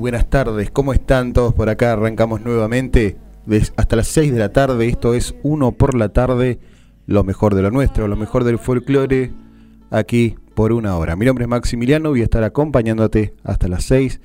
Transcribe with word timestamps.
buenas 0.00 0.30
tardes. 0.30 0.70
¿Cómo 0.70 0.94
están 0.94 1.34
todos 1.34 1.52
por 1.52 1.68
acá? 1.68 1.92
Arrancamos 1.92 2.40
nuevamente 2.40 3.18
hasta 3.76 3.96
las 3.96 4.08
6 4.08 4.32
de 4.32 4.38
la 4.38 4.50
tarde. 4.50 4.88
Esto 4.88 5.14
es 5.14 5.34
uno 5.42 5.72
por 5.72 5.94
la 5.94 6.08
tarde. 6.08 6.58
Lo 7.06 7.22
mejor 7.22 7.54
de 7.54 7.62
lo 7.62 7.70
nuestro, 7.70 8.08
lo 8.08 8.16
mejor 8.16 8.44
del 8.44 8.58
folclore. 8.58 9.30
Aquí 9.90 10.36
por 10.54 10.72
una 10.72 10.96
hora. 10.96 11.16
Mi 11.16 11.26
nombre 11.26 11.44
es 11.44 11.48
Maximiliano. 11.48 12.10
Voy 12.10 12.22
a 12.22 12.24
estar 12.24 12.42
acompañándote 12.42 13.34
hasta 13.44 13.68
las 13.68 13.84
6. 13.84 14.20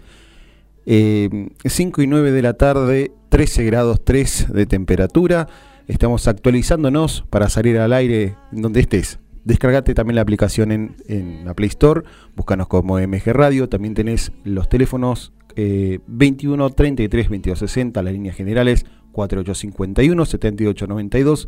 5 0.85 0.85
eh, 0.85 2.04
y 2.04 2.07
9 2.07 2.32
de 2.32 2.41
la 2.41 2.54
tarde. 2.54 3.12
13 3.27 3.66
grados 3.66 4.04
3 4.05 4.54
de 4.54 4.66
temperatura. 4.66 5.48
Estamos 5.88 6.27
actualizándonos 6.30 7.26
para 7.30 7.49
salir 7.49 7.77
al 7.80 7.91
aire 7.91 8.38
donde 8.52 8.80
estés 8.80 9.20
Descargate 9.46 9.94
también 9.94 10.16
la 10.16 10.23
aplicación 10.23 10.71
en, 10.71 11.46
la 11.46 11.54
Play 11.54 11.70
Store, 11.70 12.02
búscanos 12.35 12.68
como 12.68 12.98
MG 12.98 13.27
Radio, 13.27 13.70
también 13.70 13.94
tenés 13.94 14.32
los 14.44 14.68
teléfonos 14.70 15.34
21 15.55 16.70
33 16.70 17.30
22 17.30 17.59
60, 17.59 18.04
las 18.04 18.13
líneas 18.13 18.36
generales 18.36 18.86
4851 19.12 20.26
7892. 20.26 21.48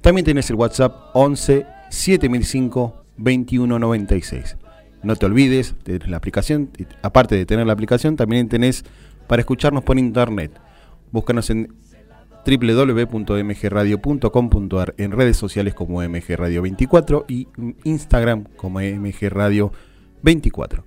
También 0.00 0.24
tenés 0.24 0.50
el 0.50 0.56
WhatsApp 0.56 1.10
11 1.14 1.66
7005 1.90 3.04
2196. 3.16 4.56
No 5.02 5.16
te 5.16 5.26
olvides, 5.26 5.74
de 5.84 5.98
la 6.06 6.16
aplicación, 6.16 6.70
aparte 7.02 7.34
de 7.36 7.44
tener 7.46 7.66
la 7.66 7.72
aplicación, 7.72 8.16
también 8.16 8.48
tenés 8.48 8.84
para 9.26 9.40
escucharnos 9.40 9.82
por 9.84 9.98
internet. 9.98 10.52
Búscanos 11.12 11.50
en 11.50 11.74
www.mgradio.com.ar 12.44 14.94
en 14.96 15.12
redes 15.12 15.36
sociales 15.36 15.74
como 15.74 16.02
mgradio24 16.02 17.26
y 17.28 17.46
Instagram 17.84 18.46
como 18.56 18.80
mgradio24. 18.80 20.82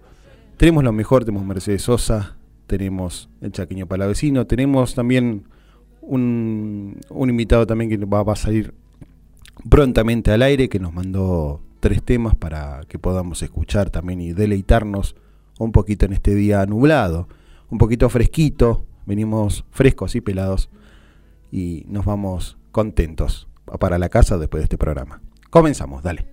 Tenemos 0.58 0.84
lo 0.84 0.92
mejor, 0.92 1.24
tenemos 1.24 1.46
Mercedes 1.46 1.84
Sosa, 1.84 2.36
tenemos 2.72 3.28
el 3.42 3.52
Chaqueño 3.52 3.86
Palavecino, 3.86 4.48
tenemos 4.48 4.96
también 4.96 5.44
un, 6.00 6.98
un 7.10 7.30
invitado 7.30 7.68
también 7.68 7.90
que 7.90 7.98
va, 7.98 8.24
va 8.24 8.32
a 8.32 8.38
salir 8.38 8.74
prontamente 9.70 10.32
al 10.32 10.42
aire, 10.42 10.70
que 10.70 10.80
nos 10.80 10.94
mandó 10.94 11.60
tres 11.82 12.02
temas 12.02 12.34
para 12.34 12.84
que 12.88 12.98
podamos 12.98 13.44
escuchar 13.44 13.90
también 13.90 14.22
y 14.22 14.32
deleitarnos 14.32 15.18
un 15.60 15.74
poquito 15.74 16.06
en 16.06 16.14
este 16.14 16.34
día 16.34 16.66
nublado, 16.66 17.28
un 17.70 17.78
poquito 17.78 18.08
fresquito, 18.08 18.86
venimos 19.06 19.66
frescos 19.72 20.16
y 20.16 20.22
pelados 20.22 20.70
y 21.52 21.84
nos 21.90 22.06
vamos 22.06 22.58
contentos 22.72 23.50
para 23.82 24.00
la 24.00 24.08
casa 24.08 24.38
después 24.38 24.62
de 24.62 24.66
este 24.66 24.78
programa. 24.78 25.20
Comenzamos, 25.50 26.04
dale. 26.04 26.31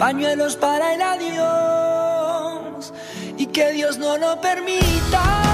Pañuelos 0.00 0.56
para 0.56 0.94
el 0.94 1.02
adiós 1.02 2.92
y 3.36 3.46
que 3.48 3.72
Dios 3.72 3.98
no 3.98 4.16
lo 4.16 4.40
permita. 4.40 5.49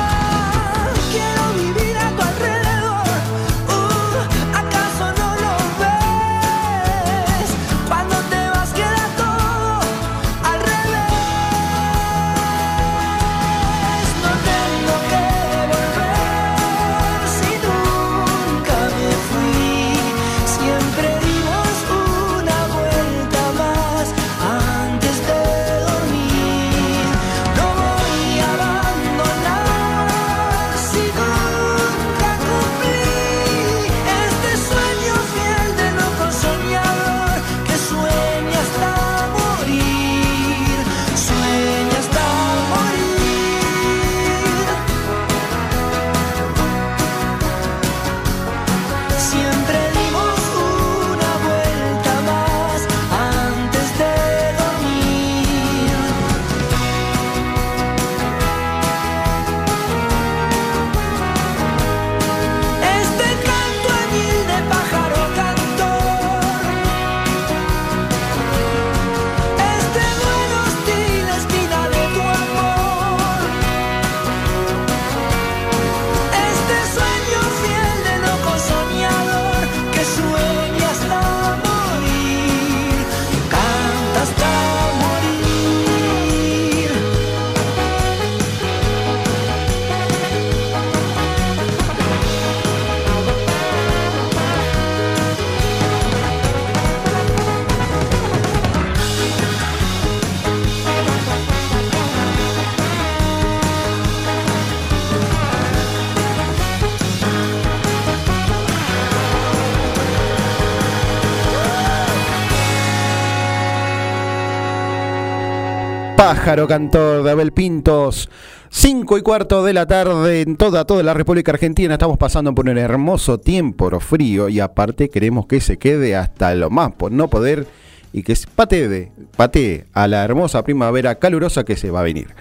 Pájaro 116.26 116.67
Cantor 116.67 117.23
de 117.23 117.31
Abel 117.31 117.52
Pintos. 117.52 118.28
Cinco 118.69 119.17
y 119.17 119.23
cuarto 119.23 119.62
de 119.62 119.73
la 119.73 119.87
tarde 119.87 120.40
en 120.40 120.56
toda, 120.56 120.84
toda 120.84 121.05
la 121.05 121.14
República 121.14 121.52
Argentina. 121.52 121.94
Estamos 121.94 122.19
pasando 122.19 122.52
por 122.52 122.69
un 122.69 122.76
hermoso 122.78 123.38
tiempo 123.38 124.00
frío 124.00 124.49
y 124.49 124.58
aparte 124.58 125.08
queremos 125.08 125.46
que 125.46 125.61
se 125.61 125.78
quede 125.78 126.17
hasta 126.17 126.52
lo 126.56 126.69
más 126.69 126.90
por 126.94 127.12
no 127.12 127.28
poder 127.28 127.69
y 128.12 128.25
que 128.25 128.37
patee, 128.56 129.12
patee 129.37 129.84
a 129.93 130.08
la 130.08 130.25
hermosa 130.25 130.64
primavera 130.64 131.14
calurosa 131.14 131.62
que 131.62 131.76
se 131.76 131.93
va 131.93 132.00
a 132.00 132.02
venir. 132.02 132.34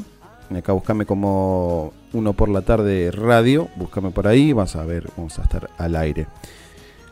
Acá 0.54 0.72
buscame 0.72 1.06
como 1.06 1.94
uno 2.12 2.34
por 2.34 2.50
la 2.50 2.60
tarde 2.60 3.10
radio. 3.10 3.70
Búscame 3.76 4.10
por 4.10 4.26
ahí. 4.26 4.52
Vas 4.52 4.76
a 4.76 4.84
ver, 4.84 5.08
vamos 5.16 5.38
a 5.38 5.42
estar 5.42 5.70
al 5.78 5.96
aire. 5.96 6.26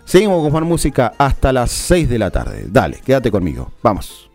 Seguimos 0.05 0.43
con 0.43 0.53
más 0.53 0.65
música 0.65 1.15
hasta 1.17 1.51
las 1.51 1.71
6 1.71 2.11
de 2.11 2.19
la 2.19 2.31
tarde. 2.31 2.67
Dale, 2.69 3.01
quédate 3.03 3.31
conmigo. 3.31 3.71
Vamos. 3.83 4.26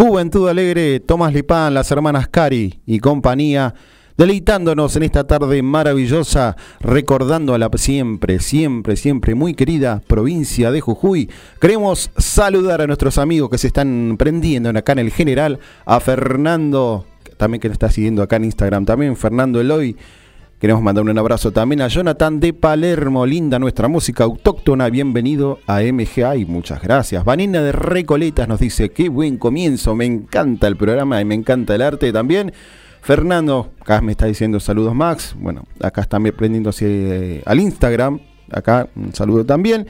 Juventud 0.00 0.48
Alegre, 0.48 0.98
Tomás 1.00 1.34
Lipán, 1.34 1.74
las 1.74 1.90
hermanas 1.90 2.26
Cari 2.26 2.80
y 2.86 3.00
compañía, 3.00 3.74
deleitándonos 4.16 4.96
en 4.96 5.02
esta 5.02 5.26
tarde 5.26 5.60
maravillosa, 5.60 6.56
recordando 6.80 7.52
a 7.52 7.58
la 7.58 7.68
siempre, 7.76 8.40
siempre, 8.40 8.96
siempre 8.96 9.34
muy 9.34 9.52
querida 9.52 10.00
provincia 10.06 10.70
de 10.70 10.80
Jujuy. 10.80 11.28
Queremos 11.60 12.10
saludar 12.16 12.80
a 12.80 12.86
nuestros 12.86 13.18
amigos 13.18 13.50
que 13.50 13.58
se 13.58 13.66
están 13.66 14.16
prendiendo 14.18 14.70
acá 14.70 14.92
en 14.92 15.00
el 15.00 15.10
general, 15.10 15.58
a 15.84 16.00
Fernando, 16.00 17.04
también 17.36 17.60
que 17.60 17.68
nos 17.68 17.74
está 17.74 17.90
siguiendo 17.90 18.22
acá 18.22 18.36
en 18.36 18.46
Instagram, 18.46 18.86
también 18.86 19.18
Fernando 19.18 19.60
Eloy 19.60 19.98
Queremos 20.60 20.82
mandar 20.82 21.02
un 21.04 21.18
abrazo 21.18 21.52
también 21.52 21.80
a 21.80 21.88
Jonathan 21.88 22.38
de 22.38 22.52
Palermo, 22.52 23.24
linda 23.24 23.58
nuestra 23.58 23.88
música 23.88 24.24
autóctona, 24.24 24.90
bienvenido 24.90 25.58
a 25.66 25.80
MGA 25.80 26.36
y 26.36 26.44
muchas 26.44 26.82
gracias. 26.82 27.24
Vanina 27.24 27.62
de 27.62 27.72
Recoletas 27.72 28.46
nos 28.46 28.60
dice, 28.60 28.90
qué 28.90 29.08
buen 29.08 29.38
comienzo, 29.38 29.94
me 29.94 30.04
encanta 30.04 30.66
el 30.66 30.76
programa 30.76 31.18
y 31.18 31.24
me 31.24 31.34
encanta 31.34 31.74
el 31.74 31.80
arte 31.80 32.12
también. 32.12 32.52
Fernando, 33.00 33.70
acá 33.80 34.02
me 34.02 34.12
está 34.12 34.26
diciendo 34.26 34.60
saludos 34.60 34.94
Max, 34.94 35.34
bueno, 35.38 35.64
acá 35.80 36.02
está 36.02 36.20
prendiéndose 36.20 36.86
eh, 37.38 37.42
al 37.46 37.58
Instagram, 37.58 38.20
acá 38.52 38.86
un 38.96 39.14
saludo 39.14 39.46
también. 39.46 39.86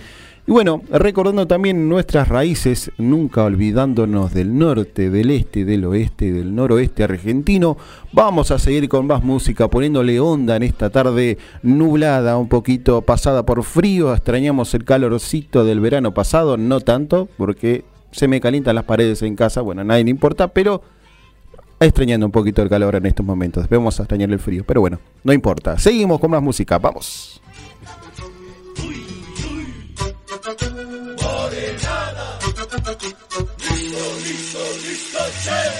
Y 0.50 0.52
bueno, 0.52 0.82
recordando 0.90 1.46
también 1.46 1.88
nuestras 1.88 2.26
raíces, 2.26 2.90
nunca 2.98 3.44
olvidándonos 3.44 4.34
del 4.34 4.58
norte, 4.58 5.08
del 5.08 5.30
este, 5.30 5.64
del 5.64 5.84
oeste, 5.84 6.32
del 6.32 6.56
noroeste 6.56 7.04
argentino, 7.04 7.76
vamos 8.10 8.50
a 8.50 8.58
seguir 8.58 8.88
con 8.88 9.06
más 9.06 9.22
música, 9.22 9.68
poniéndole 9.68 10.18
onda 10.18 10.56
en 10.56 10.64
esta 10.64 10.90
tarde 10.90 11.38
nublada, 11.62 12.36
un 12.36 12.48
poquito 12.48 13.00
pasada 13.02 13.46
por 13.46 13.62
frío, 13.62 14.12
extrañamos 14.12 14.74
el 14.74 14.82
calorcito 14.82 15.64
del 15.64 15.78
verano 15.78 16.12
pasado, 16.14 16.56
no 16.56 16.80
tanto, 16.80 17.28
porque 17.36 17.84
se 18.10 18.26
me 18.26 18.40
calientan 18.40 18.74
las 18.74 18.84
paredes 18.86 19.22
en 19.22 19.36
casa, 19.36 19.60
bueno, 19.60 19.82
a 19.82 19.84
nadie 19.84 20.02
le 20.02 20.10
importa, 20.10 20.48
pero 20.48 20.82
extrañando 21.78 22.26
un 22.26 22.32
poquito 22.32 22.60
el 22.60 22.68
calor 22.68 22.96
en 22.96 23.06
estos 23.06 23.24
momentos, 23.24 23.68
vamos 23.68 24.00
a 24.00 24.02
extrañar 24.02 24.28
el 24.32 24.40
frío, 24.40 24.64
pero 24.66 24.80
bueno, 24.80 24.98
no 25.22 25.32
importa, 25.32 25.78
seguimos 25.78 26.18
con 26.18 26.32
más 26.32 26.42
música, 26.42 26.76
vamos. 26.80 27.40
Listo, 33.02 33.48
listo, 34.18 34.60
listo, 34.82 35.18
che. 35.42 35.79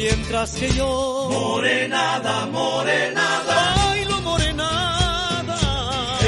Mientras 0.00 0.52
que 0.52 0.68
yo. 0.74 1.28
Morenada, 1.32 2.46
morenada. 2.46 3.74
Bailo 3.76 4.20
morenada. 4.20 5.58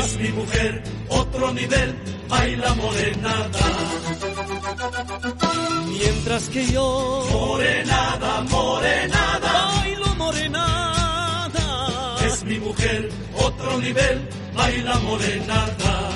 Es 0.03 0.17
mi 0.17 0.29
mujer, 0.31 0.83
otro 1.09 1.53
nivel. 1.53 1.97
Baila 2.29 2.75
morenada. 2.75 3.61
Mientras 5.87 6.49
que 6.49 6.67
yo. 6.67 7.27
Morenada, 7.31 8.41
morenada. 8.51 9.53
Bailo 9.77 10.15
morenada. 10.17 11.65
Es 12.27 12.43
mi 12.43 12.59
mujer, 12.59 13.09
otro 13.39 13.79
nivel. 13.79 14.29
Baila 14.57 14.99
morenada. 14.99 16.11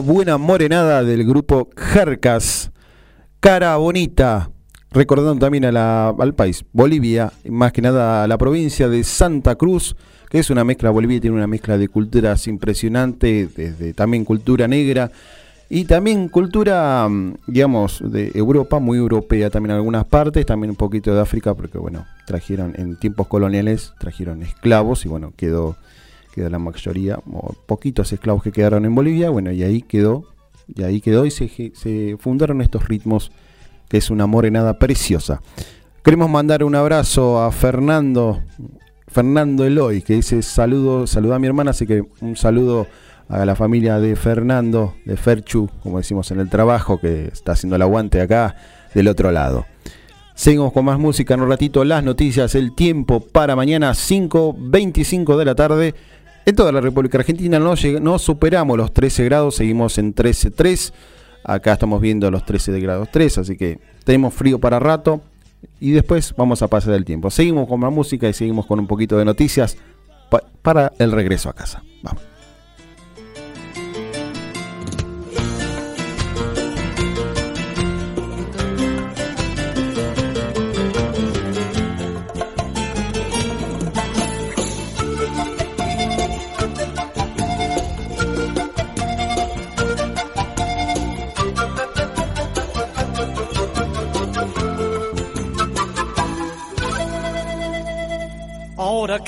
Buena 0.00 0.38
morenada 0.38 1.02
del 1.02 1.24
grupo 1.24 1.70
Jercas. 1.76 2.70
Cara 3.40 3.76
bonita. 3.76 4.50
Recordando 4.90 5.38
también 5.38 5.64
al 5.64 6.34
país, 6.34 6.64
Bolivia, 6.72 7.32
más 7.48 7.72
que 7.72 7.82
nada 7.82 8.24
a 8.24 8.26
la 8.26 8.38
provincia 8.38 8.88
de 8.88 9.04
Santa 9.04 9.56
Cruz, 9.56 9.96
que 10.30 10.38
es 10.38 10.48
una 10.48 10.64
mezcla, 10.64 10.90
Bolivia 10.90 11.20
tiene 11.20 11.36
una 11.36 11.46
mezcla 11.46 11.76
de 11.76 11.88
culturas 11.88 12.46
impresionante, 12.46 13.48
desde 13.54 13.92
también 13.92 14.24
cultura 14.24 14.66
negra 14.66 15.10
y 15.68 15.84
también 15.84 16.28
cultura, 16.28 17.06
mm, 17.06 17.34
digamos, 17.46 18.02
de 18.02 18.32
Europa, 18.34 18.78
muy 18.78 18.96
europea 18.96 19.50
también 19.50 19.72
en 19.72 19.76
algunas 19.76 20.06
partes, 20.06 20.46
también 20.46 20.70
un 20.70 20.76
poquito 20.76 21.14
de 21.14 21.20
África, 21.20 21.54
porque 21.54 21.76
bueno, 21.76 22.06
trajeron 22.26 22.74
en 22.76 22.98
tiempos 22.98 23.26
coloniales, 23.26 23.92
trajeron 23.98 24.42
esclavos 24.42 25.04
y 25.04 25.08
bueno, 25.08 25.32
quedó 25.36 25.76
quedó 26.34 26.50
la 26.50 26.58
mayoría, 26.58 27.18
poquitos 27.66 28.12
esclavos 28.12 28.42
que 28.42 28.52
quedaron 28.52 28.84
en 28.84 28.94
Bolivia, 28.94 29.28
bueno, 29.30 29.50
y 29.50 29.62
ahí 29.64 29.82
quedó, 29.82 30.24
y 30.68 30.82
ahí 30.84 31.00
quedó 31.00 31.26
y 31.26 31.30
se, 31.30 31.72
se 31.74 32.16
fundaron 32.18 32.60
estos 32.60 32.86
ritmos, 32.88 33.32
que 33.88 33.98
es 33.98 34.10
una 34.10 34.26
morenada 34.26 34.78
preciosa. 34.78 35.40
Queremos 36.02 36.30
mandar 36.30 36.64
un 36.64 36.74
abrazo 36.74 37.42
a 37.42 37.50
Fernando, 37.52 38.40
Fernando 39.08 39.64
Eloy, 39.64 40.02
que 40.02 40.14
dice 40.14 40.42
saludo, 40.42 41.06
saluda 41.06 41.36
a 41.36 41.38
mi 41.38 41.46
hermana, 41.46 41.72
así 41.72 41.86
que 41.86 42.04
un 42.20 42.36
saludo 42.36 42.86
a 43.28 43.44
la 43.44 43.54
familia 43.54 43.98
de 43.98 44.16
Fernando, 44.16 44.94
de 45.04 45.16
Ferchu, 45.16 45.68
como 45.82 45.98
decimos 45.98 46.30
en 46.30 46.40
el 46.40 46.48
trabajo, 46.48 46.98
que 46.98 47.26
está 47.26 47.52
haciendo 47.52 47.76
el 47.76 47.82
aguante 47.82 48.20
acá 48.20 48.56
del 48.94 49.08
otro 49.08 49.30
lado. 49.30 49.66
Seguimos 50.34 50.72
con 50.72 50.84
más 50.84 50.98
música 50.98 51.34
en 51.34 51.40
un 51.40 51.48
ratito, 51.48 51.84
las 51.84 52.04
noticias, 52.04 52.54
el 52.54 52.74
tiempo 52.74 53.20
para 53.20 53.56
mañana 53.56 53.90
5.25 53.90 55.36
de 55.36 55.44
la 55.44 55.54
tarde. 55.54 55.94
En 56.46 56.54
toda 56.54 56.70
la 56.70 56.80
República 56.80 57.18
Argentina 57.18 57.58
no, 57.58 58.18
superamos 58.18 58.78
los 58.78 58.92
13 58.92 59.24
grados, 59.24 59.56
seguimos 59.56 59.98
en 59.98 60.14
13.3. 60.14 60.92
Acá 61.48 61.72
estamos 61.72 62.02
viendo 62.02 62.30
los 62.30 62.44
13 62.44 62.78
grados 62.78 63.08
3, 63.10 63.38
así 63.38 63.56
que 63.56 63.80
tenemos 64.04 64.34
frío 64.34 64.58
para 64.58 64.78
rato 64.78 65.22
y 65.80 65.92
después 65.92 66.34
vamos 66.36 66.60
a 66.60 66.68
pasar 66.68 66.92
el 66.92 67.06
tiempo. 67.06 67.30
Seguimos 67.30 67.66
con 67.66 67.80
más 67.80 67.90
música 67.90 68.28
y 68.28 68.34
seguimos 68.34 68.66
con 68.66 68.78
un 68.78 68.86
poquito 68.86 69.16
de 69.16 69.24
noticias 69.24 69.78
para 70.60 70.92
el 70.98 71.10
regreso 71.10 71.48
a 71.48 71.54
casa. 71.54 71.82
Vamos. 72.02 72.22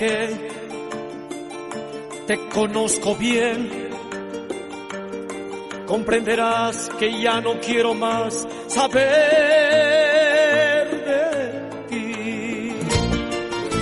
Que 0.00 0.16
te 2.26 2.36
conozco 2.48 3.14
bien, 3.16 3.68
comprenderás 5.86 6.88
que 6.98 7.20
ya 7.20 7.42
no 7.42 7.60
quiero 7.60 7.92
más 7.92 8.48
saber 8.66 9.04
de 11.10 11.60
ti. 11.90 12.72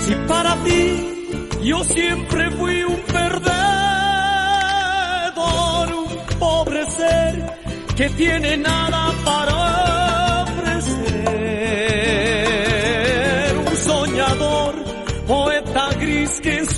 Si 0.00 0.14
para 0.26 0.56
ti 0.64 1.28
yo 1.62 1.84
siempre 1.84 2.50
fui 2.50 2.82
un 2.82 3.00
perdedor, 3.02 3.54
un 5.94 6.08
pobre 6.40 6.84
ser 6.90 7.46
que 7.96 8.10
tiene 8.10 8.56
nada 8.56 9.14
para 9.24 9.67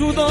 su 0.01 0.11
dolor 0.15 0.31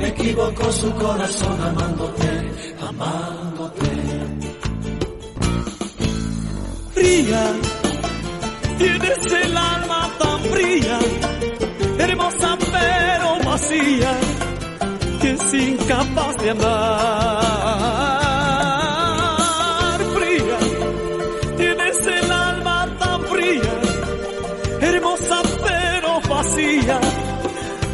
equivocó 0.00 0.72
su 0.72 0.90
corazón 0.94 1.60
amándote, 1.60 2.50
amándote. 2.88 3.90
Fría, 6.94 7.42
tienes 8.78 9.32
el 9.44 9.56
alma 9.56 10.10
tan 10.18 10.40
fría, 10.52 10.98
hermosa 11.98 12.56
pero 12.72 13.50
vacía, 13.50 14.12
que 15.20 15.30
es 15.32 15.54
incapaz 15.54 16.36
de 16.38 16.50
amar. 16.50 17.31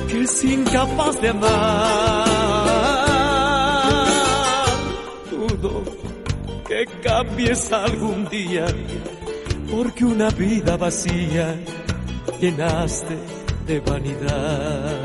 Que 0.08 0.22
es 0.22 0.44
incapaz 0.44 1.20
de 1.20 1.28
amar. 1.28 2.24
Dudo 5.30 5.84
que 6.66 6.86
cambies 7.02 7.72
algún 7.72 8.28
día, 8.28 8.66
porque 9.70 10.04
una 10.04 10.30
vida 10.30 10.76
vacía 10.76 11.56
llenaste 12.40 13.16
de 13.66 13.80
vanidad. 13.80 14.97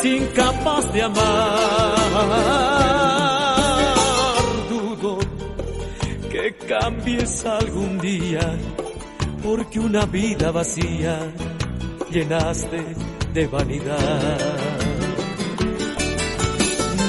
Es 0.00 0.04
incapaz 0.04 0.92
de 0.92 1.02
amar. 1.02 1.96
Dudo 4.68 5.18
que 6.30 6.54
cambies 6.66 7.44
algún 7.44 7.98
día, 7.98 8.58
porque 9.42 9.80
una 9.80 10.04
vida 10.06 10.50
vacía 10.50 11.18
llenaste 12.10 12.84
de 13.32 13.46
vanidad. 13.46 14.56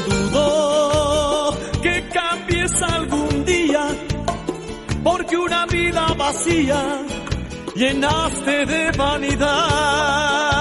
Dudo 0.08 1.58
que 1.82 2.10
cambies 2.10 2.82
algún 2.82 3.46
día, 3.46 3.88
porque 5.04 5.38
una 5.38 5.66
vida 5.66 6.14
vacía 6.18 7.02
llenaste 7.76 8.66
de 8.66 8.92
vanidad. 8.98 10.61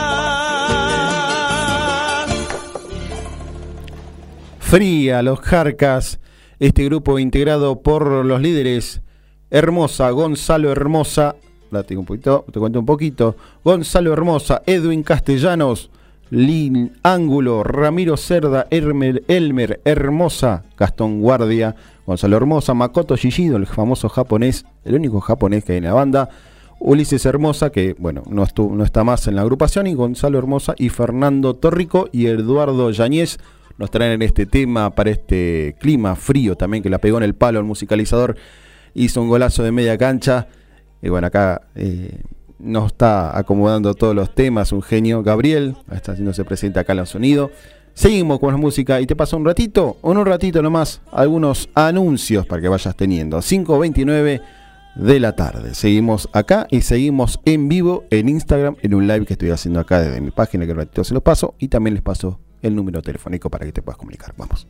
Fría, 4.70 5.20
los 5.24 5.40
Jarcas, 5.40 6.20
este 6.61 6.85
grupo 6.85 7.18
integrado 7.18 7.80
por 7.80 8.24
los 8.24 8.40
líderes 8.40 9.02
Hermosa, 9.50 10.09
Gonzalo 10.11 10.70
Hermosa, 10.70 11.35
poquito, 12.06 12.44
te 12.52 12.61
cuento 12.61 12.78
un 12.78 12.87
poquito, 12.87 13.35
Gonzalo 13.64 14.12
Hermosa, 14.12 14.62
Edwin 14.66 15.02
Castellanos, 15.02 15.90
Lin 16.30 16.92
Ángulo, 17.02 17.64
Ramiro 17.64 18.16
Cerda, 18.16 18.68
Elmer, 18.70 19.24
Elmer 19.26 19.80
Hermosa, 19.85 20.62
Gastón 20.78 21.20
Guardia, 21.20 21.74
Gonzalo 22.06 22.37
Hermosa, 22.37 22.72
Makoto 22.72 23.16
Shishido, 23.16 23.56
el 23.56 23.66
famoso 23.66 24.09
japonés, 24.09 24.66
el 24.85 24.94
único 24.94 25.20
japonés 25.20 25.64
que 25.64 25.72
hay 25.72 25.78
en 25.78 25.85
la 25.85 25.94
banda, 25.94 26.28
Ulises 26.78 27.26
Hermosa, 27.26 27.70
que 27.70 27.96
bueno, 27.98 28.22
no, 28.28 28.46
no 28.56 28.85
está 28.85 29.02
más 29.02 29.26
en 29.26 29.35
la 29.35 29.42
agrupación, 29.42 29.88
y 29.88 29.94
Gonzalo 29.94 30.38
Hermosa 30.38 30.76
y 30.78 30.90
Fernando 30.90 31.56
Torrico 31.56 32.09
y 32.12 32.26
Eduardo 32.26 32.92
Yañez 32.92 33.38
nos 33.80 33.90
traen 33.90 34.20
este 34.20 34.44
tema 34.44 34.90
para 34.94 35.08
este 35.08 35.74
clima 35.80 36.14
frío 36.14 36.54
también 36.54 36.82
que 36.82 36.90
la 36.90 36.98
pegó 36.98 37.16
en 37.16 37.24
el 37.24 37.34
palo 37.34 37.58
el 37.58 37.64
musicalizador. 37.64 38.36
Hizo 38.92 39.22
un 39.22 39.30
golazo 39.30 39.62
de 39.62 39.72
media 39.72 39.96
cancha. 39.96 40.48
Y 41.00 41.08
bueno, 41.08 41.28
acá 41.28 41.62
eh, 41.74 42.20
nos 42.58 42.88
está 42.88 43.38
acomodando 43.38 43.94
todos 43.94 44.14
los 44.14 44.34
temas, 44.34 44.72
un 44.72 44.82
genio. 44.82 45.22
Gabriel, 45.22 45.76
está 45.90 46.12
haciéndose 46.12 46.44
presente 46.44 46.78
acá 46.78 46.92
en 46.92 46.98
el 46.98 47.06
sonido. 47.06 47.50
Seguimos 47.94 48.38
con 48.38 48.52
la 48.52 48.58
música 48.58 49.00
y 49.00 49.06
te 49.06 49.16
paso 49.16 49.38
un 49.38 49.46
ratito, 49.46 49.96
o 50.02 50.10
un 50.10 50.26
ratito 50.26 50.60
nomás, 50.60 51.00
algunos 51.10 51.70
anuncios 51.74 52.46
para 52.46 52.60
que 52.60 52.68
vayas 52.68 52.94
teniendo. 52.94 53.38
5.29 53.38 54.42
de 54.94 55.20
la 55.20 55.34
tarde. 55.34 55.74
Seguimos 55.74 56.28
acá 56.34 56.66
y 56.70 56.82
seguimos 56.82 57.40
en 57.46 57.70
vivo 57.70 58.04
en 58.10 58.28
Instagram 58.28 58.76
en 58.82 58.94
un 58.94 59.06
live 59.06 59.24
que 59.24 59.32
estoy 59.32 59.50
haciendo 59.50 59.80
acá 59.80 60.00
desde 60.00 60.20
mi 60.20 60.32
página 60.32 60.66
que 60.66 60.72
un 60.72 60.78
ratito 60.78 61.02
se 61.02 61.14
los 61.14 61.22
paso 61.22 61.54
y 61.58 61.68
también 61.68 61.94
les 61.94 62.02
paso 62.02 62.40
el 62.62 62.74
número 62.74 63.02
telefónico 63.02 63.50
para 63.50 63.64
que 63.64 63.72
te 63.72 63.82
puedas 63.82 63.98
comunicar. 63.98 64.34
Vamos. 64.36 64.66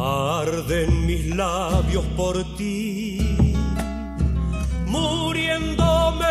Arden 0.00 1.06
mis 1.06 1.34
labios 1.34 2.04
por 2.16 2.56
ti, 2.56 3.54
muriéndome 4.86 6.26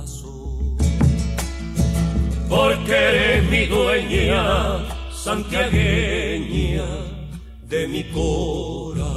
Porque 2.49 2.93
eres 2.93 3.51
mi 3.51 3.67
dueña, 3.67 4.79
santiagueña 5.13 6.85
de 7.69 7.89
mi 7.89 8.05
corazón. 8.05 9.11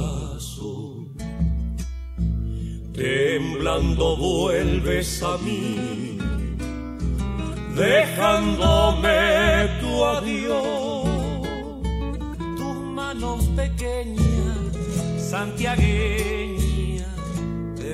Temblando 2.92 4.16
vuelves 4.16 5.22
a 5.22 5.38
mí, 5.38 6.18
dejándome 7.76 9.18
tu 9.80 10.04
adiós 10.04 11.04
manos 12.94 13.44
pequeñas, 13.56 14.72
santiagueña 15.18 16.63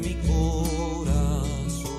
mi 0.01 0.15
corazón. 0.27 1.91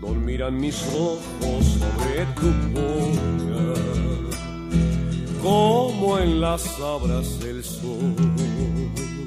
Dormirán 0.00 0.56
mis 0.60 0.82
ojos 0.94 1.64
sobre 1.80 2.26
tu 2.36 2.50
boca, 2.74 3.74
como 5.42 6.18
en 6.18 6.40
las 6.40 6.80
abras 6.80 7.40
del 7.40 7.64
sol. 7.64 8.14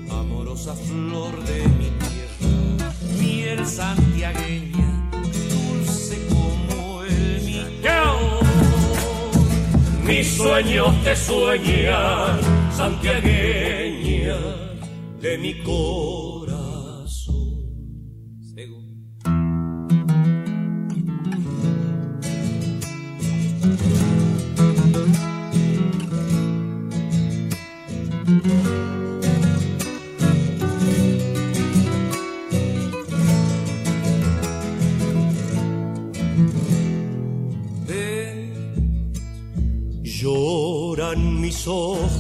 Amorosa 0.10 0.74
flor 0.76 1.44
de 1.44 1.68
mi 1.80 1.90
tierra, 2.00 2.94
miel 3.20 3.66
santiagueña, 3.66 4.11
sueños 10.62 11.04
te 11.04 11.16
sueñan, 11.16 12.40
santiagueña 12.72 14.38
de 15.20 15.38
mi 15.40 15.54
corazón. 15.64 16.41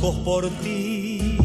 Ojos 0.01 0.15
por 0.25 0.49
ti, 0.63 1.37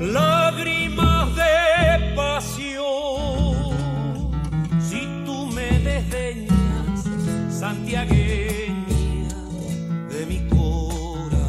lágrimas 0.00 1.36
de 1.36 2.16
pasión. 2.16 3.54
si 4.80 5.06
tú 5.24 5.46
me 5.46 5.70
desdeñas, 5.78 7.04
santiagueña 7.48 9.38
de 10.10 10.26
mi 10.26 10.48
corazón. 10.48 11.44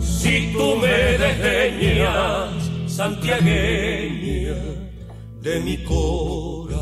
Si 0.00 0.52
tú 0.54 0.76
me 0.76 1.18
desdeñas, 1.18 2.70
santiagueña 2.86 4.56
de 5.42 5.60
mi 5.60 5.76
corazón. 5.84 6.74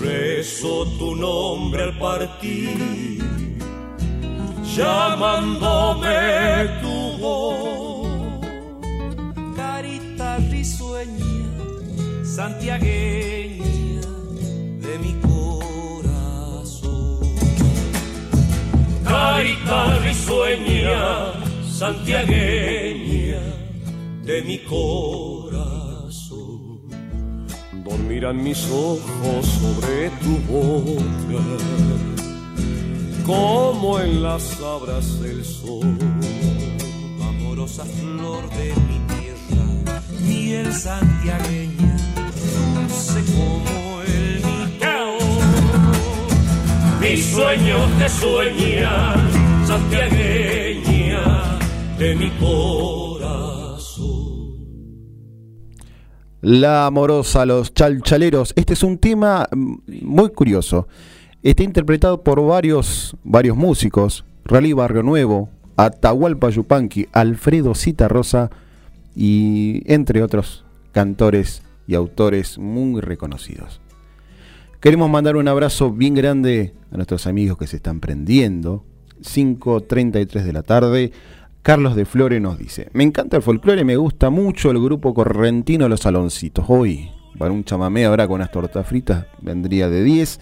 Rezo 0.00 0.86
tu 0.96 1.16
nombre 1.16 1.82
al 1.82 1.98
partir, 1.98 2.78
llamándome 4.78 6.16
tu 6.80 6.96
voz. 7.18 8.06
carita 9.56 10.38
risueña, 10.50 11.48
santiagueña 12.22 14.06
de 14.84 14.98
mi 15.02 15.12
corazón. 15.30 16.78
Carita 19.04 19.98
risueña, 20.06 20.98
santiagueña 21.80 23.42
de 24.22 24.42
mi 24.42 24.58
corazón. 24.58 25.58
Dormirán 27.84 28.42
mis 28.44 28.64
ojos 28.70 29.46
sobre 29.60 30.10
tu 30.22 30.32
boca, 30.52 31.42
como 33.28 34.00
en 34.00 34.22
las 34.22 34.58
abras 34.62 35.20
del 35.20 35.44
sol. 35.44 35.84
Amorosa 37.20 37.84
flor 37.84 38.48
de 38.56 38.72
mi 38.88 38.98
tierra, 39.06 40.02
miel 40.22 40.72
santiagueña, 40.72 41.96
dulce 42.74 43.20
como 43.34 44.00
el 44.00 44.42
miel. 44.42 45.18
Mis 47.02 47.26
sueños 47.26 47.90
te 47.98 48.08
sueñan, 48.08 49.66
santiagueña 49.66 51.58
de 51.98 52.14
mi 52.14 52.30
corazón. 52.30 53.28
La 56.40 56.86
amorosa, 56.86 57.44
los 57.44 57.74
chalchaleros. 57.74 58.54
Este 58.56 58.72
es 58.72 58.82
un 58.82 58.96
tema 58.96 59.46
mm, 59.52 59.74
muy 60.00 60.30
curioso. 60.30 60.88
Está 61.42 61.62
interpretado 61.62 62.22
por 62.22 62.44
varios, 62.44 63.16
varios 63.22 63.56
músicos. 63.56 64.24
Rally 64.44 64.72
Barrio 64.72 65.02
Nuevo, 65.02 65.50
Atahualpa 65.76 66.50
Yupanqui, 66.50 67.06
Alfredo 67.12 67.74
Citarrosa 67.74 68.50
y 69.14 69.82
entre 69.86 70.22
otros 70.22 70.64
cantores 70.90 71.62
y 71.86 71.94
autores 71.94 72.58
muy 72.58 73.00
reconocidos. 73.00 73.80
Queremos 74.80 75.10
mandar 75.10 75.36
un 75.36 75.46
abrazo 75.48 75.92
bien 75.92 76.14
grande 76.14 76.74
a 76.90 76.96
nuestros 76.96 77.26
amigos 77.26 77.58
que 77.58 77.66
se 77.66 77.76
están 77.76 78.00
prendiendo. 78.00 78.84
5.33 79.22 80.42
de 80.42 80.52
la 80.52 80.62
tarde. 80.62 81.12
Carlos 81.62 81.94
de 81.94 82.04
Flore 82.04 82.40
nos 82.40 82.58
dice, 82.58 82.88
me 82.92 83.04
encanta 83.04 83.36
el 83.36 83.42
folclore, 83.42 83.84
me 83.84 83.96
gusta 83.96 84.30
mucho 84.30 84.70
el 84.70 84.80
grupo 84.80 85.12
correntino 85.14 85.88
Los 85.88 86.00
Saloncitos. 86.00 86.64
Hoy, 86.68 87.10
para 87.36 87.52
un 87.52 87.64
chamamé 87.64 88.06
ahora 88.06 88.26
con 88.26 88.36
unas 88.36 88.50
tortas 88.50 88.86
fritas, 88.86 89.26
vendría 89.40 89.88
de 89.88 90.02
10. 90.02 90.40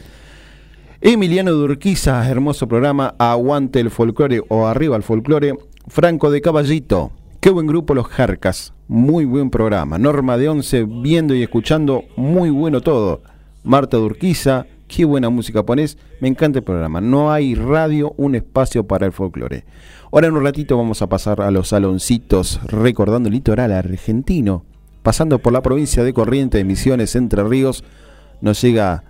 Emiliano 1.02 1.52
Durquiza, 1.52 2.26
hermoso 2.26 2.66
programa, 2.68 3.14
Aguante 3.18 3.80
el 3.80 3.90
folclore 3.90 4.42
o 4.48 4.66
Arriba 4.66 4.96
el 4.96 5.02
folclore. 5.02 5.54
Franco 5.88 6.30
de 6.30 6.40
Caballito, 6.40 7.12
qué 7.40 7.50
buen 7.50 7.66
grupo 7.66 7.94
Los 7.94 8.06
Jarcas, 8.06 8.72
muy 8.88 9.26
buen 9.26 9.50
programa. 9.50 9.98
Norma 9.98 10.38
de 10.38 10.48
Once, 10.48 10.84
viendo 10.84 11.34
y 11.34 11.42
escuchando, 11.42 12.04
muy 12.16 12.48
bueno 12.48 12.80
todo. 12.80 13.20
Marta 13.62 13.98
Durquiza, 13.98 14.64
qué 14.88 15.04
buena 15.04 15.28
música 15.28 15.64
ponés, 15.64 15.98
me 16.22 16.28
encanta 16.28 16.60
el 16.60 16.64
programa. 16.64 17.02
No 17.02 17.30
hay 17.30 17.54
radio, 17.54 18.14
un 18.16 18.34
espacio 18.34 18.86
para 18.86 19.04
el 19.04 19.12
folclore. 19.12 19.66
Ahora 20.10 20.28
en 20.28 20.34
un 20.34 20.44
ratito 20.44 20.78
vamos 20.78 21.02
a 21.02 21.10
pasar 21.10 21.42
a 21.42 21.50
los 21.50 21.68
saloncitos 21.68 22.58
recordando 22.64 23.28
el 23.28 23.34
litoral 23.34 23.72
argentino. 23.72 24.64
Pasando 25.02 25.40
por 25.40 25.52
la 25.52 25.60
provincia 25.60 26.02
de 26.02 26.14
Corrientes, 26.14 26.64
Misiones, 26.64 27.14
Entre 27.16 27.44
Ríos, 27.44 27.84
nos 28.40 28.62
llega 28.62 29.04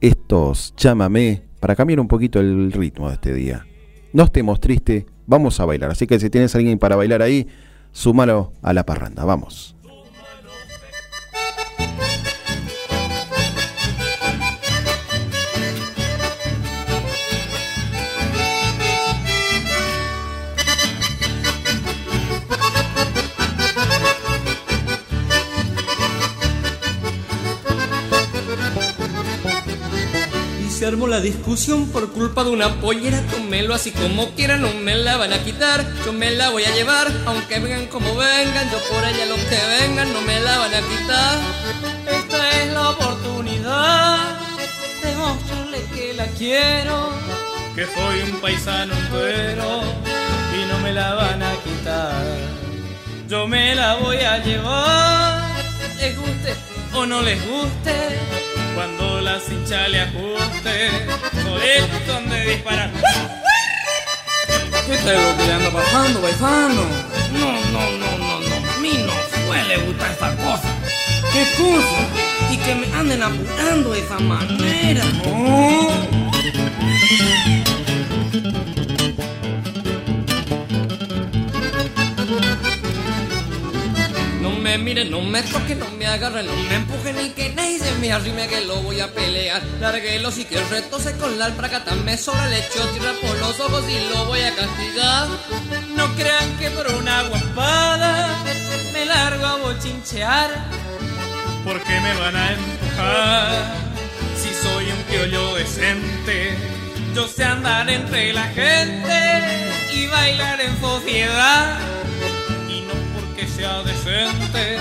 estos 0.00 0.74
chamamé 0.76 1.42
para 1.60 1.76
cambiar 1.76 2.00
un 2.00 2.08
poquito 2.08 2.40
el 2.40 2.72
ritmo 2.72 3.08
de 3.08 3.14
este 3.14 3.34
día. 3.34 3.66
No 4.12 4.24
estemos 4.24 4.60
tristes, 4.60 5.04
vamos 5.26 5.60
a 5.60 5.64
bailar. 5.64 5.90
Así 5.90 6.06
que 6.06 6.18
si 6.18 6.30
tienes 6.30 6.54
alguien 6.54 6.78
para 6.78 6.96
bailar 6.96 7.22
ahí, 7.22 7.46
súmalo 7.92 8.52
a 8.62 8.72
la 8.72 8.84
parranda. 8.84 9.24
Vamos. 9.24 9.76
Se 30.80 30.90
la 30.90 31.20
discusión 31.20 31.88
por 31.90 32.10
culpa 32.10 32.42
de 32.42 32.48
una 32.48 32.80
pollera. 32.80 33.20
Tómelo 33.30 33.74
así 33.74 33.90
como 33.90 34.30
quieran, 34.30 34.62
no 34.62 34.72
me 34.72 34.94
la 34.94 35.18
van 35.18 35.30
a 35.30 35.44
quitar. 35.44 35.84
Yo 36.06 36.12
me 36.14 36.30
la 36.30 36.48
voy 36.48 36.64
a 36.64 36.74
llevar, 36.74 37.06
aunque 37.26 37.60
vengan 37.60 37.86
como 37.88 38.16
vengan. 38.16 38.70
Yo 38.70 38.78
por 38.88 39.04
ella 39.04 39.26
los 39.26 39.40
que 39.40 39.58
vengan, 39.78 40.10
no 40.10 40.22
me 40.22 40.40
la 40.40 40.56
van 40.56 40.72
a 40.72 40.80
quitar. 40.80 41.38
Esta 42.10 42.62
es 42.62 42.72
la 42.72 42.88
oportunidad 42.88 44.38
de 45.02 45.16
mostrarle 45.16 45.82
que 45.94 46.14
la 46.14 46.26
quiero. 46.28 47.10
Que 47.74 47.84
soy 47.84 48.22
un 48.32 48.40
paisano 48.40 48.94
entero 48.94 49.82
y 50.56 50.64
no 50.66 50.78
me 50.78 50.94
la 50.94 51.12
van 51.12 51.42
a 51.42 51.52
quitar. 51.62 52.24
Yo 53.28 53.46
me 53.46 53.74
la 53.74 53.96
voy 53.96 54.16
a 54.16 54.38
llevar, 54.38 55.50
les 55.98 56.16
guste 56.16 56.54
o 56.94 57.04
no 57.04 57.20
les 57.20 57.38
guste. 57.46 58.49
Cuando 58.80 59.20
la 59.20 59.38
cincha 59.38 59.88
le 59.88 60.00
ajuste, 60.00 60.86
es 60.86 62.06
donde 62.06 62.46
disparar. 62.46 62.90
¿Qué 64.86 64.96
te 64.96 65.12
lo 65.12 65.36
que 65.36 65.44
le 65.46 65.52
anda 65.52 65.70
pasando, 65.70 66.22
paisano? 66.22 66.82
No, 67.30 67.52
no, 67.72 67.90
no, 67.98 68.18
no, 68.18 68.40
no. 68.40 68.70
A 68.72 68.80
mí 68.80 69.04
no 69.04 69.12
suele 69.44 69.76
gustar 69.84 70.12
esa 70.12 70.34
cosa. 70.34 70.74
¿Qué 71.30 71.44
cosa? 71.58 71.98
Y 72.50 72.56
que 72.56 72.74
me 72.74 72.86
anden 72.94 73.22
apurando 73.22 73.92
de 73.92 74.00
esa 74.00 74.18
manera, 74.18 75.04
¿no? 75.26 76.30
Me 84.70 84.78
mire, 84.78 85.04
no 85.04 85.20
me 85.20 85.42
toque, 85.42 85.74
no 85.74 85.90
me 85.98 86.06
agarre, 86.06 86.44
no 86.44 86.52
me 86.54 86.76
empuje 86.76 87.12
ni 87.12 87.30
que 87.30 87.48
nadie 87.50 87.80
se 87.80 87.92
me 87.94 88.12
arrime 88.12 88.46
que 88.46 88.60
lo 88.60 88.76
voy 88.82 89.00
a 89.00 89.08
pelear. 89.12 89.60
Larguelo 89.80 90.30
si 90.30 90.44
que 90.44 90.62
retose 90.62 91.16
con 91.16 91.36
la 91.40 91.46
alpracata, 91.46 91.96
me 91.96 92.16
sobra 92.16 92.46
le 92.46 92.58
echo 92.58 92.86
tierra 92.90 93.12
por 93.20 93.36
los 93.38 93.58
ojos 93.58 93.84
y 93.88 94.14
lo 94.14 94.26
voy 94.26 94.40
a 94.42 94.54
castigar. 94.54 95.26
No 95.96 96.14
crean 96.14 96.56
que 96.58 96.70
por 96.70 96.86
una 96.94 97.22
guapada 97.24 98.44
me 98.92 99.06
largo 99.06 99.44
a 99.44 99.56
bochinchear, 99.56 100.50
porque 101.64 102.00
me 102.00 102.14
van 102.18 102.36
a 102.36 102.52
empujar. 102.52 103.74
Si 104.36 104.54
soy 104.54 104.84
un 104.92 105.02
piollo 105.10 105.54
decente, 105.56 106.54
yo 107.14 107.26
sé 107.26 107.42
andar 107.42 107.90
entre 107.90 108.32
la 108.32 108.44
gente 108.44 109.18
y 109.92 110.06
bailar 110.06 110.60
en 110.60 110.80
sociedad. 110.80 111.99
Y 113.60 113.62
sea 113.62 113.82
decente, 113.82 114.78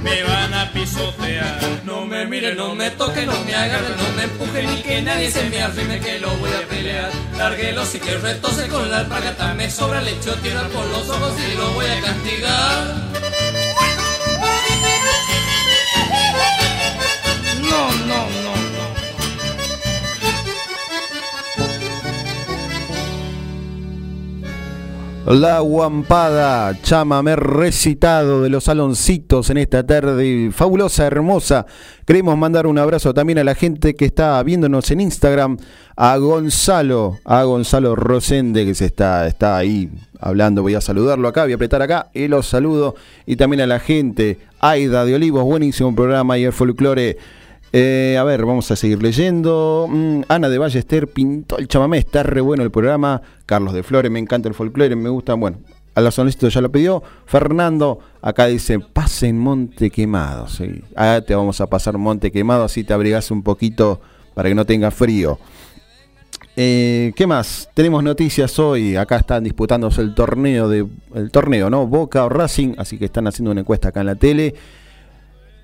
me 0.00 0.22
van 0.22 0.54
a 0.54 0.72
pisotear. 0.72 1.58
No 1.84 2.06
me 2.06 2.24
mire, 2.24 2.54
no 2.54 2.72
me 2.72 2.88
toque, 2.92 3.26
no 3.26 3.32
me 3.44 3.52
agarre, 3.52 3.96
no 3.96 4.16
me 4.16 4.22
empuje, 4.22 4.62
ni 4.64 4.80
que 4.80 5.02
nadie 5.02 5.28
se 5.28 5.42
me 5.50 5.60
arrime 5.60 5.98
que 5.98 6.20
lo 6.20 6.30
voy 6.36 6.52
a 6.52 6.68
pelear. 6.68 7.10
Larguelo 7.36 7.84
si 7.84 7.98
que 7.98 8.16
retose 8.18 8.68
con 8.68 8.88
la 8.92 8.98
alpargata, 8.98 9.54
me 9.54 9.68
sobra 9.68 10.00
le 10.02 10.12
echo 10.12 10.36
tierra 10.36 10.68
por 10.68 10.86
los 10.86 11.08
ojos 11.08 11.34
y 11.36 11.56
lo 11.56 11.72
voy 11.72 11.86
a 11.86 12.00
castigar. 12.00 12.94
No, 17.60 17.92
no, 18.06 18.41
La 25.26 25.60
guampada, 25.60 26.76
chamame 26.82 27.36
recitado 27.36 28.42
de 28.42 28.50
los 28.50 28.64
saloncitos 28.64 29.50
en 29.50 29.58
esta 29.58 29.86
tarde 29.86 30.50
fabulosa, 30.52 31.06
hermosa. 31.06 31.64
Queremos 32.04 32.36
mandar 32.36 32.66
un 32.66 32.76
abrazo 32.76 33.14
también 33.14 33.38
a 33.38 33.44
la 33.44 33.54
gente 33.54 33.94
que 33.94 34.04
está 34.04 34.42
viéndonos 34.42 34.90
en 34.90 35.00
Instagram, 35.00 35.58
a 35.96 36.16
Gonzalo, 36.16 37.18
a 37.24 37.44
Gonzalo 37.44 37.94
Rosende 37.94 38.66
que 38.66 38.74
se 38.74 38.86
está, 38.86 39.28
está 39.28 39.56
ahí 39.56 39.90
hablando. 40.18 40.62
Voy 40.62 40.74
a 40.74 40.80
saludarlo 40.80 41.28
acá, 41.28 41.44
voy 41.44 41.52
a 41.52 41.54
apretar 41.54 41.82
acá 41.82 42.10
y 42.12 42.26
los 42.26 42.48
saludo. 42.48 42.96
Y 43.24 43.36
también 43.36 43.60
a 43.60 43.66
la 43.68 43.78
gente, 43.78 44.38
Aida 44.58 45.04
de 45.04 45.14
Olivos, 45.14 45.44
buenísimo 45.44 45.94
programa 45.94 46.36
y 46.36 46.44
el 46.44 46.52
folclore. 46.52 47.16
Eh, 47.74 48.18
a 48.18 48.24
ver, 48.24 48.44
vamos 48.44 48.70
a 48.70 48.76
seguir 48.76 49.02
leyendo. 49.02 49.86
Mm, 49.88 50.22
Ana 50.28 50.48
de 50.50 50.58
Ballester 50.58 51.08
pintó 51.08 51.56
el 51.58 51.68
chamamé, 51.68 51.98
está 51.98 52.22
re 52.22 52.42
bueno 52.42 52.62
el 52.62 52.70
programa. 52.70 53.22
Carlos 53.46 53.72
de 53.72 53.82
Flores, 53.82 54.10
me 54.10 54.18
encanta 54.18 54.48
el 54.48 54.54
folclore, 54.54 54.94
me 54.94 55.08
gusta. 55.08 55.34
Bueno, 55.34 55.58
a 55.94 56.00
la 56.02 56.10
solicito 56.10 56.48
ya 56.48 56.60
lo 56.60 56.70
pidió. 56.70 57.02
Fernando, 57.24 58.00
acá 58.20 58.46
dice, 58.46 58.78
pasen 58.78 59.38
Monte 59.38 59.90
Quemado. 59.90 60.48
Sí. 60.48 60.82
Ah, 60.96 61.22
te 61.26 61.34
vamos 61.34 61.60
a 61.62 61.66
pasar 61.66 61.96
Monte 61.96 62.30
Quemado, 62.30 62.64
así 62.64 62.84
te 62.84 62.92
abrigas 62.92 63.30
un 63.30 63.42
poquito 63.42 64.00
para 64.34 64.50
que 64.50 64.54
no 64.54 64.66
tenga 64.66 64.90
frío. 64.90 65.38
Eh, 66.54 67.14
¿Qué 67.16 67.26
más? 67.26 67.70
Tenemos 67.72 68.04
noticias 68.04 68.58
hoy. 68.58 68.96
Acá 68.96 69.16
están 69.16 69.44
disputándose 69.44 70.02
el 70.02 70.14
torneo 70.14 70.68
de 70.68 70.86
torneo, 71.30 71.70
¿no? 71.70 71.86
Boca 71.86 72.26
o 72.26 72.28
Racing, 72.28 72.74
así 72.76 72.98
que 72.98 73.06
están 73.06 73.26
haciendo 73.26 73.50
una 73.50 73.60
encuesta 73.60 73.88
acá 73.88 74.00
en 74.00 74.06
la 74.06 74.16
tele. 74.16 74.54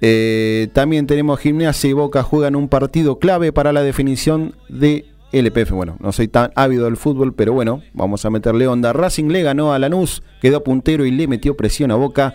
Eh, 0.01 0.69
también 0.73 1.07
tenemos 1.07 1.41
Gimnasia 1.41 1.91
y 1.91 1.93
Boca 1.93 2.23
juegan 2.23 2.57
un 2.57 2.69
partido 2.69 3.19
clave 3.19 3.53
para 3.53 3.73
la 3.73 3.83
definición 3.83 4.55
de 4.69 5.07
LPF. 5.33 5.73
Bueno, 5.73 5.97
no 6.01 6.13
soy 6.13 6.29
tan 6.29 6.51
ávido 6.55 6.85
del 6.85 6.97
fútbol, 6.97 7.35
pero 7.35 7.53
bueno, 7.53 7.83
vamos 7.93 8.25
a 8.25 8.31
meterle 8.31 8.67
onda. 8.67 8.93
Racing 8.93 9.29
le 9.29 9.43
ganó 9.43 9.73
a 9.73 9.79
Lanús, 9.79 10.23
quedó 10.41 10.63
puntero 10.63 11.05
y 11.05 11.11
le 11.11 11.27
metió 11.27 11.57
presión 11.57 11.91
a 11.91 11.97
Boca. 11.97 12.35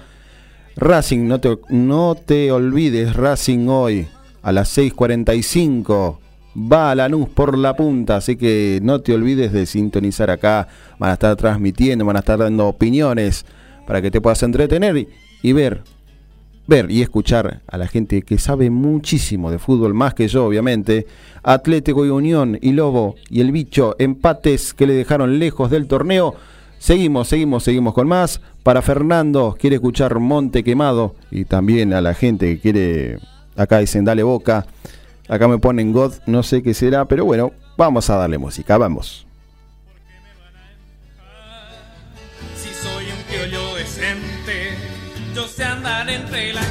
Racing, 0.75 1.27
no 1.27 1.39
te, 1.39 1.57
no 1.69 2.15
te 2.15 2.51
olvides, 2.51 3.15
Racing 3.15 3.67
hoy 3.67 4.07
a 4.41 4.51
las 4.51 4.75
6.45 4.77 6.17
va 6.55 6.91
a 6.91 6.95
Lanús 6.95 7.29
por 7.29 7.57
la 7.57 7.75
punta, 7.75 8.17
así 8.17 8.35
que 8.35 8.79
no 8.83 9.01
te 9.01 9.13
olvides 9.13 9.53
de 9.53 9.65
sintonizar 9.65 10.29
acá. 10.29 10.67
Van 10.99 11.11
a 11.11 11.13
estar 11.13 11.35
transmitiendo, 11.35 12.05
van 12.05 12.17
a 12.17 12.19
estar 12.19 12.39
dando 12.39 12.67
opiniones 12.67 13.45
para 13.87 14.01
que 14.01 14.11
te 14.11 14.21
puedas 14.21 14.43
entretener 14.43 14.97
y, 14.97 15.07
y 15.41 15.53
ver 15.53 15.83
ver 16.67 16.89
y 16.89 17.01
escuchar 17.01 17.61
a 17.67 17.77
la 17.77 17.87
gente 17.87 18.21
que 18.21 18.37
sabe 18.37 18.69
muchísimo 18.69 19.51
de 19.51 19.59
fútbol, 19.59 19.93
más 19.93 20.13
que 20.13 20.27
yo 20.27 20.45
obviamente, 20.45 21.07
Atlético 21.43 22.05
y 22.05 22.09
Unión 22.09 22.57
y 22.61 22.71
Lobo 22.71 23.15
y 23.29 23.41
el 23.41 23.51
bicho, 23.51 23.95
empates 23.99 24.73
que 24.73 24.87
le 24.87 24.93
dejaron 24.93 25.39
lejos 25.39 25.69
del 25.69 25.87
torneo. 25.87 26.35
Seguimos, 26.79 27.27
seguimos, 27.27 27.63
seguimos 27.63 27.93
con 27.93 28.07
más. 28.07 28.41
Para 28.63 28.81
Fernando, 28.81 29.55
quiere 29.59 29.77
escuchar 29.77 30.19
Monte 30.19 30.63
Quemado 30.63 31.15
y 31.31 31.45
también 31.45 31.93
a 31.93 32.01
la 32.01 32.13
gente 32.13 32.55
que 32.55 32.59
quiere, 32.59 33.19
acá 33.55 33.79
dicen 33.79 34.05
dale 34.05 34.23
boca, 34.23 34.65
acá 35.27 35.47
me 35.47 35.57
ponen 35.57 35.91
God, 35.91 36.13
no 36.27 36.43
sé 36.43 36.63
qué 36.63 36.73
será, 36.73 37.05
pero 37.05 37.25
bueno, 37.25 37.51
vamos 37.77 38.09
a 38.09 38.15
darle 38.15 38.37
música, 38.37 38.77
vamos. 38.77 39.25
Entre 46.13 46.53
la 46.53 46.63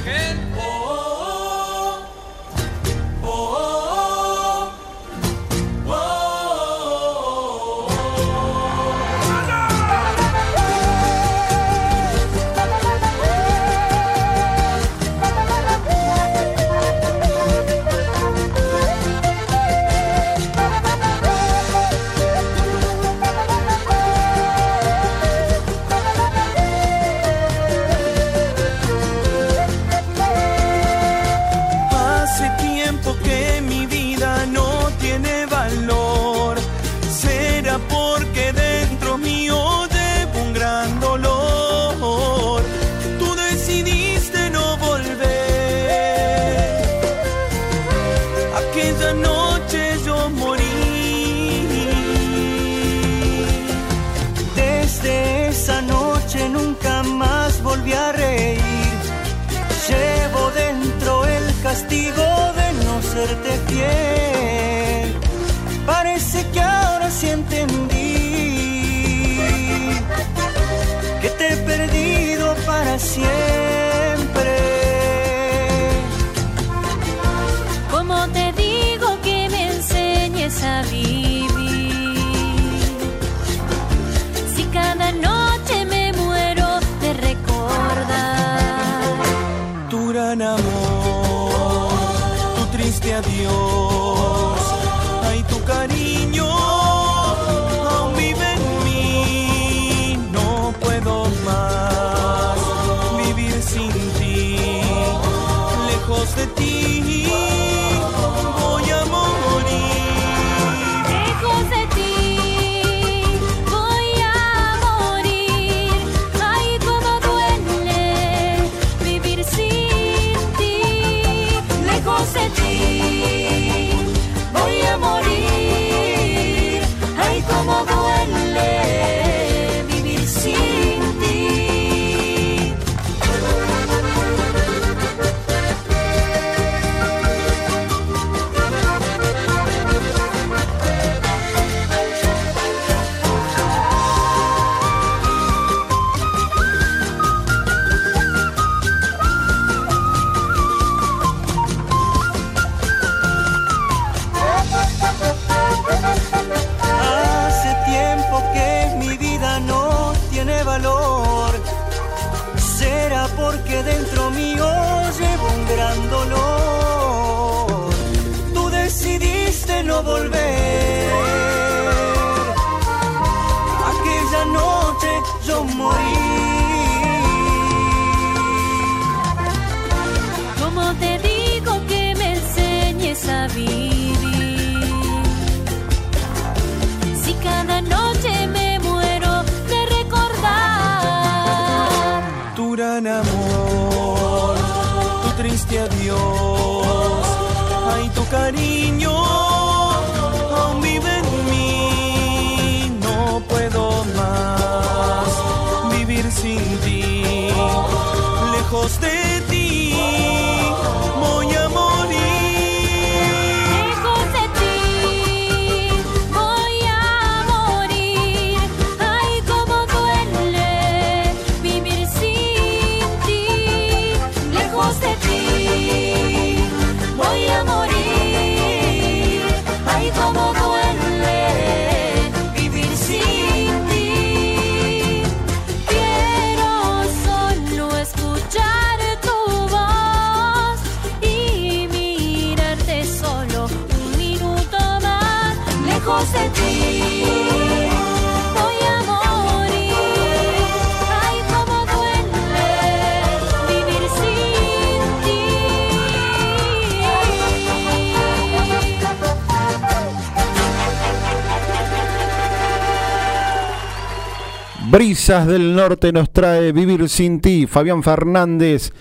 Brisas 265.03 265.49
del 265.49 265.75
Norte 265.75 266.13
nos 266.13 266.33
trae 266.33 266.71
Vivir 266.71 267.09
sin 267.09 267.41
ti, 267.41 267.67
Fabián 267.67 268.05
Fernández, 268.05 268.93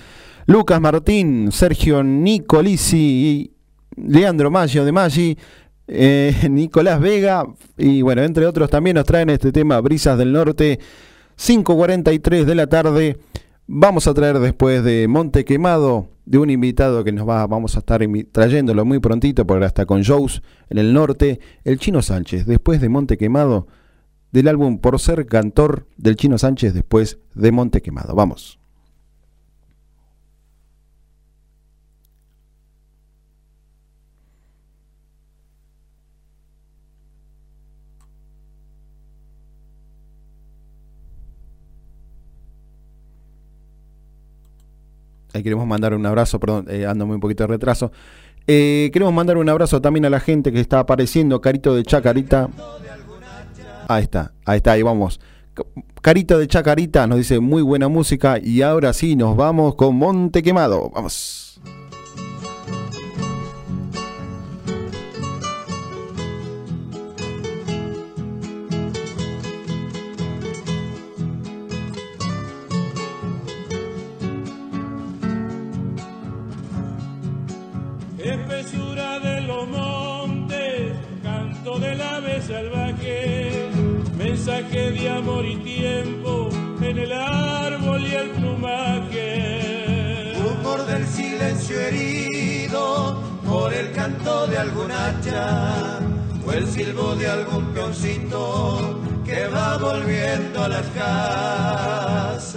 Lucas 0.48 0.82
Martín, 0.82 1.52
Sergio 1.52 2.04
Nicolisi 2.04 2.98
y 2.98 3.52
Leandro 4.02 4.50
Maggio 4.50 4.84
de 4.84 4.92
Maggi, 4.92 5.38
eh, 5.88 6.34
Nicolás 6.50 7.00
Vega 7.00 7.46
y 7.78 8.02
bueno, 8.02 8.24
entre 8.24 8.48
otros 8.48 8.68
también 8.72 8.96
nos 8.96 9.06
traen 9.06 9.30
este 9.30 9.52
tema 9.52 9.80
Brisas 9.80 10.18
del 10.18 10.34
Norte, 10.34 10.80
5.43 11.38 12.46
de 12.46 12.56
la 12.56 12.66
tarde. 12.66 13.20
Vamos 13.68 14.08
a 14.08 14.16
traer 14.16 14.40
después 14.40 14.84
de 14.84 15.08
Monte 15.08 15.46
Quemado, 15.46 16.10
de 16.26 16.40
un 16.40 16.50
invitado 16.50 17.04
que 17.04 17.12
nos 17.12 17.30
va, 17.30 17.46
vamos 17.46 17.76
a 17.76 17.80
estar 17.80 18.02
trayéndolo 18.32 18.86
muy 18.86 18.98
prontito, 18.98 19.46
porque 19.46 19.66
hasta 19.66 19.86
con 19.86 20.02
shows 20.02 20.42
en 20.72 20.80
el 20.80 20.94
norte, 20.94 21.40
el 21.64 21.78
Chino 21.78 22.02
Sánchez, 22.02 22.48
después 22.48 22.82
de 22.82 22.90
Monte 22.90 23.20
Quemado, 23.20 23.68
del 24.32 24.48
álbum 24.48 24.78
Por 24.80 25.00
ser 25.00 25.26
cantor 25.26 25.88
del 25.98 26.16
Chino 26.16 26.38
Sánchez 26.38 26.74
después 26.74 27.20
de 27.36 27.52
Monte 27.52 27.82
Quemado. 27.82 28.16
Vamos. 28.16 28.62
Ahí 45.34 45.44
queremos 45.44 45.66
mandar 45.66 45.94
un 45.94 46.06
abrazo, 46.06 46.40
perdón, 46.40 46.66
eh, 46.70 46.86
ando 46.86 47.06
muy 47.06 47.16
un 47.16 47.22
poquito 47.22 47.44
de 47.44 47.48
retraso. 47.48 47.92
Eh, 48.48 48.90
queremos 48.92 49.14
mandar 49.14 49.38
un 49.38 49.48
abrazo 49.48 49.82
también 49.82 50.06
a 50.06 50.10
la 50.10 50.20
gente 50.20 50.52
que 50.52 50.60
está 50.60 50.80
apareciendo, 50.80 51.40
Carito 51.40 51.76
de 51.76 51.84
Chacarita. 51.84 52.50
Ahí 53.96 54.04
está, 54.04 54.34
ahí 54.46 54.58
está, 54.58 54.72
ahí 54.74 54.82
vamos. 54.82 55.20
C- 55.56 55.64
Carito 56.02 56.40
de 56.40 56.48
Chacarita 56.48 57.06
nos 57.08 57.18
dice 57.20 57.40
muy 57.40 57.62
buena 57.62 57.88
música 57.88 58.40
y 58.42 58.62
ahora 58.62 58.94
sí 58.94 59.16
nos 59.16 59.36
vamos 59.36 59.76
con 59.76 59.96
Monte 59.96 60.42
Quemado. 60.44 60.90
Vamos. 60.94 61.51
De 97.16 97.28
algún 97.28 97.74
peoncito 97.74 99.00
que 99.26 99.48
va 99.48 99.78
volviendo 99.78 100.64
a 100.64 100.68
las 100.70 100.88
casas. 100.88 102.56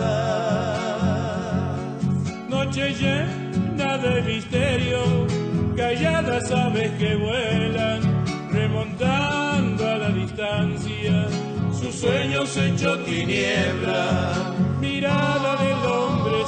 Noche 2.49 2.95
llena 2.95 3.99
de 3.99 4.23
misterio, 4.23 5.27
calladas 5.77 6.51
aves 6.51 6.91
que 6.99 7.17
vuelan, 7.17 8.01
remontando 8.53 9.89
a 9.89 9.97
la 9.99 10.09
distancia, 10.11 11.27
sus 11.73 11.95
sueños 11.95 12.57
hecho 12.57 12.99
tiniebla. 13.01 14.55
Mirada 14.81 15.57
del 15.57 15.85
hombre 15.87 16.45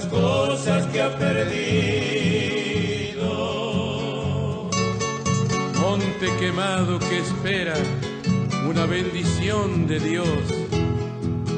las 0.00 0.08
cosas 0.08 0.86
que 0.86 1.02
ha 1.02 1.16
perdido. 1.18 1.60
Monte 5.80 6.26
quemado 6.38 6.98
que 6.98 7.18
espera 7.18 7.74
una 8.68 8.86
bendición 8.86 9.86
de 9.86 10.00
Dios. 10.00 10.28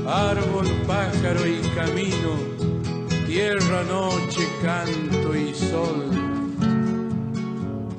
Árbol, 0.07 0.67
pájaro 0.87 1.47
y 1.47 1.61
camino, 1.75 2.33
tierra, 3.27 3.85
noche, 3.85 4.49
canto 4.63 5.37
y 5.37 5.55
sol. 5.55 6.11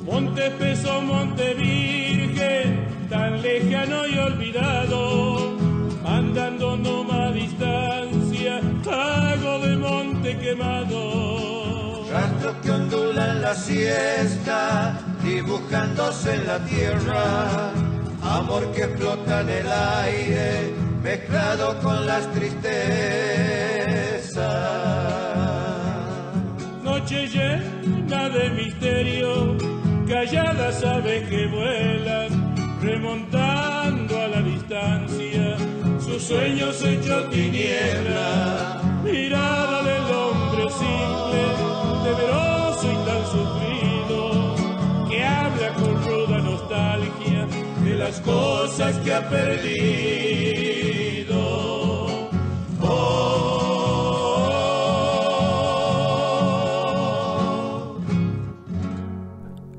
Monte 0.06 0.48
espeso, 0.48 1.02
monte 1.02 1.54
virgen, 1.54 2.88
tan 3.10 3.42
lejano 3.42 4.06
y 4.08 4.18
olvidado, 4.18 5.54
andando 6.06 6.76
no 6.76 7.04
distancia, 7.34 8.03
hago 8.92 9.60
de 9.60 9.76
monte 9.78 10.38
quemado. 10.38 12.06
Rastros 12.12 12.56
que 12.62 12.72
ondulan 12.72 13.42
la 13.42 13.56
siesta, 13.56 15.00
dibujándose 15.24 16.36
en 16.36 16.48
la 16.48 16.60
tierra. 16.60 17.72
Amor 18.22 18.72
que 18.72 18.88
flota 18.88 19.42
en 19.42 19.50
el 19.50 19.72
aire, 19.72 20.74
mezclado 21.02 21.80
con 21.80 22.06
las 22.06 22.32
tristezas. 22.32 22.74
Noche 26.84 27.28
llena 27.28 28.30
de 28.30 28.50
misterio, 28.52 29.58
calladas 30.08 30.84
aves 30.84 31.28
que 31.28 31.48
vuelan, 31.48 32.56
remontando 32.82 34.22
a 34.22 34.28
la 34.28 34.42
distancia, 34.42 35.33
sus 36.14 36.24
sueños 36.24 36.82
hechos 36.84 37.30
tiniebla. 37.32 38.82
Mirada 39.04 39.84
del 39.84 40.04
hombre 40.16 40.70
simple, 40.70 41.42
temeroso 42.04 42.92
y 42.92 42.96
tan 43.06 43.24
sufrido, 43.26 44.20
que 45.10 45.24
habla 45.24 45.74
con 45.74 46.04
ruda 46.06 46.38
nostalgia 46.40 47.48
de 47.84 47.96
las 47.96 48.22
cosas 48.22 48.96
que 49.00 49.14
ha 49.14 49.28
perdido. 49.28 50.04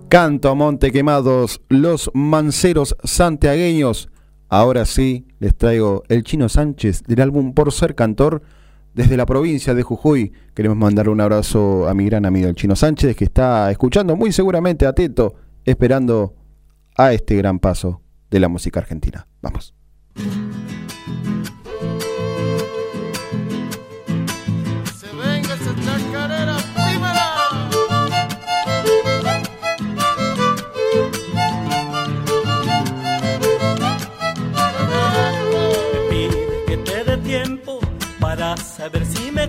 Canto 0.09 0.49
a 0.49 0.55
Monte 0.55 0.93
Quemados, 0.93 1.61
los 1.69 2.11
manceros 2.15 2.97
santiagueños. 3.03 4.09
Ahora 4.55 4.85
sí, 4.85 5.27
les 5.41 5.57
traigo 5.57 6.05
el 6.09 6.23
Chino 6.23 6.49
Sánchez 6.49 7.03
del 7.03 7.23
álbum 7.23 7.55
Por 7.55 7.73
Ser 7.73 7.97
Cantor 7.97 8.43
desde 8.95 9.17
la 9.17 9.27
provincia 9.27 9.75
de 9.75 9.83
Jujuy. 9.83 10.33
Queremos 10.55 10.79
mandar 10.79 11.09
un 11.09 11.21
abrazo 11.21 11.89
a 11.89 11.95
mi 11.95 12.05
gran 12.07 12.25
amigo 12.25 12.47
el 12.47 12.55
Chino 12.55 12.77
Sánchez 12.77 13.17
que 13.17 13.25
está 13.25 13.69
escuchando 13.73 14.15
muy 14.15 14.31
seguramente 14.31 14.87
atento, 14.87 15.35
esperando 15.65 16.37
a 16.97 17.13
este 17.13 17.35
gran 17.35 17.59
paso 17.59 18.01
de 18.31 18.39
la 18.39 18.47
música 18.47 18.79
argentina. 18.79 19.27
Vamos. 19.43 19.75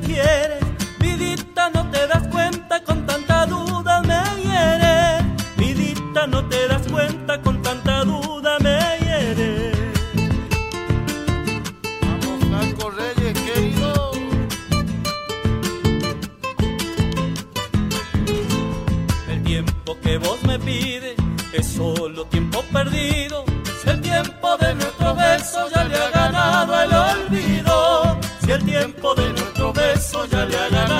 Quieres. 0.06 0.64
Vidita, 1.00 1.70
no 1.70 1.90
te 1.92 2.08
das 2.08 2.28
cuenta, 2.28 2.84
con 2.84 3.06
tanta 3.06 3.46
duda 3.46 4.02
me 4.02 4.22
hieres. 4.44 5.24
Vidita, 5.58 6.28
no 6.28 6.46
te 6.48 6.68
das 6.68 6.88
cuenta, 6.88 7.42
con 7.42 7.62
tanta 7.62 8.04
duda 8.04 8.58
me 8.60 8.80
hieres. 9.02 9.78
Vamos, 12.02 12.40
Franco 12.50 12.92
Reyes, 12.92 13.34
querido. 13.48 14.12
El 19.30 19.44
tiempo 19.44 19.98
que 20.02 20.18
vos 20.18 20.44
me 20.44 20.60
pides 20.60 21.16
es 21.54 21.68
solo 21.68 22.26
tiempo 22.26 22.64
perdido. 22.72 23.44
Si 23.82 23.90
el 23.90 24.02
tiempo 24.02 24.58
de 24.58 24.76
nuestro 24.76 25.16
beso 25.16 25.70
ya 25.74 25.84
le 25.84 26.15
nuestro 30.16 30.48
beso 30.48 30.95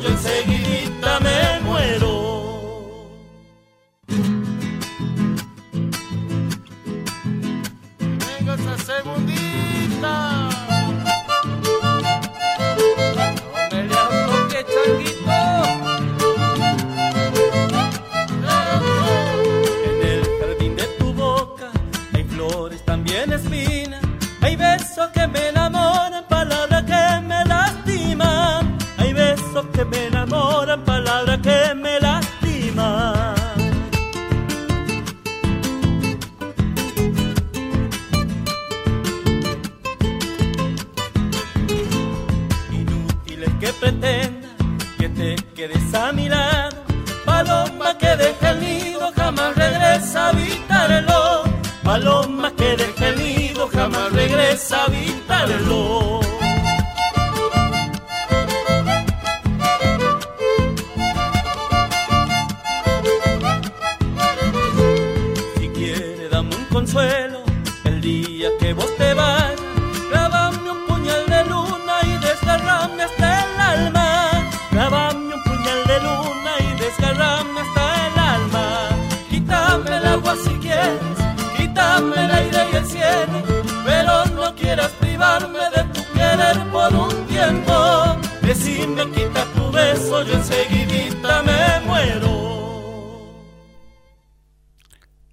tu 0.00 0.41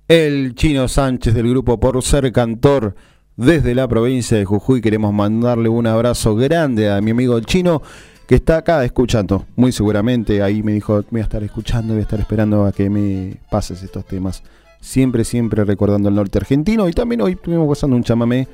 El 0.10 0.56
Chino 0.56 0.88
Sánchez 0.88 1.36
del 1.36 1.48
grupo 1.48 1.80
Por 1.80 2.02
Ser 2.02 2.32
Cantor 2.32 2.96
desde 3.38 3.76
la 3.76 3.88
provincia 3.88 4.36
de 4.36 4.44
Jujuy. 4.44 4.82
Queremos 4.82 5.14
mandarle 5.14 5.70
un 5.70 5.86
abrazo 5.86 6.36
grande 6.36 6.90
a 6.90 7.00
mi 7.00 7.12
amigo 7.12 7.38
el 7.38 7.46
Chino 7.46 7.84
que 8.28 8.34
está 8.34 8.58
acá 8.58 8.84
escuchando. 8.84 9.46
Muy 9.56 9.72
seguramente 9.72 10.42
ahí 10.42 10.64
me 10.64 10.72
dijo, 10.72 11.06
voy 11.12 11.22
a 11.22 11.26
estar 11.26 11.44
escuchando, 11.44 11.94
voy 11.94 12.00
a 12.00 12.06
estar 12.06 12.20
esperando 12.20 12.66
a 12.66 12.72
que 12.72 12.90
me 12.90 13.38
pases 13.52 13.84
estos 13.84 14.04
temas. 14.04 14.42
Siempre, 14.82 15.24
siempre 15.24 15.64
recordando 15.64 16.10
el 16.10 16.16
norte 16.16 16.40
argentino 16.40 16.90
y 16.90 16.94
también 16.94 17.22
hoy 17.22 17.34
estuvimos 17.34 17.70
pasando 17.70 17.96
un 17.96 18.04
chamamé 18.04 18.48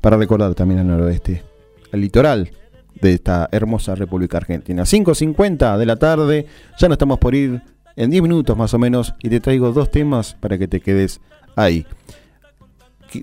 para 0.00 0.16
recordar 0.16 0.56
también 0.56 0.80
el 0.80 0.88
noroeste, 0.88 1.44
el 1.92 2.00
litoral 2.00 2.50
de 3.00 3.12
esta 3.12 3.48
hermosa 3.52 3.94
República 3.94 4.38
Argentina. 4.38 4.82
5.50 4.82 5.78
de 5.78 5.86
la 5.86 5.94
tarde, 5.94 6.46
ya 6.80 6.88
no 6.88 6.94
estamos 6.94 7.20
por 7.20 7.36
ir 7.36 7.62
en 7.96 8.10
10 8.10 8.22
minutos 8.22 8.56
más 8.56 8.74
o 8.74 8.78
menos 8.78 9.14
y 9.22 9.28
te 9.28 9.40
traigo 9.40 9.72
dos 9.72 9.90
temas 9.90 10.34
para 10.34 10.58
que 10.58 10.68
te 10.68 10.80
quedes 10.80 11.20
ahí. 11.56 11.86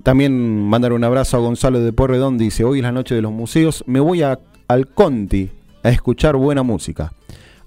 También 0.04 0.68
mandar 0.68 0.94
un 0.94 1.04
abrazo 1.04 1.38
a 1.38 1.42
Gonzalo 1.42 1.82
de 1.82 1.92
Porredón, 1.92 2.38
dice, 2.38 2.64
hoy 2.64 2.80
es 2.80 2.84
la 2.84 2.92
noche 2.92 3.14
de 3.16 3.22
los 3.22 3.32
museos, 3.32 3.84
me 3.88 4.00
voy 4.00 4.22
a, 4.22 4.40
al 4.68 4.88
Conti 4.88 5.50
a 5.84 5.90
escuchar 5.90 6.36
buena 6.36 6.64
música. 6.64 7.12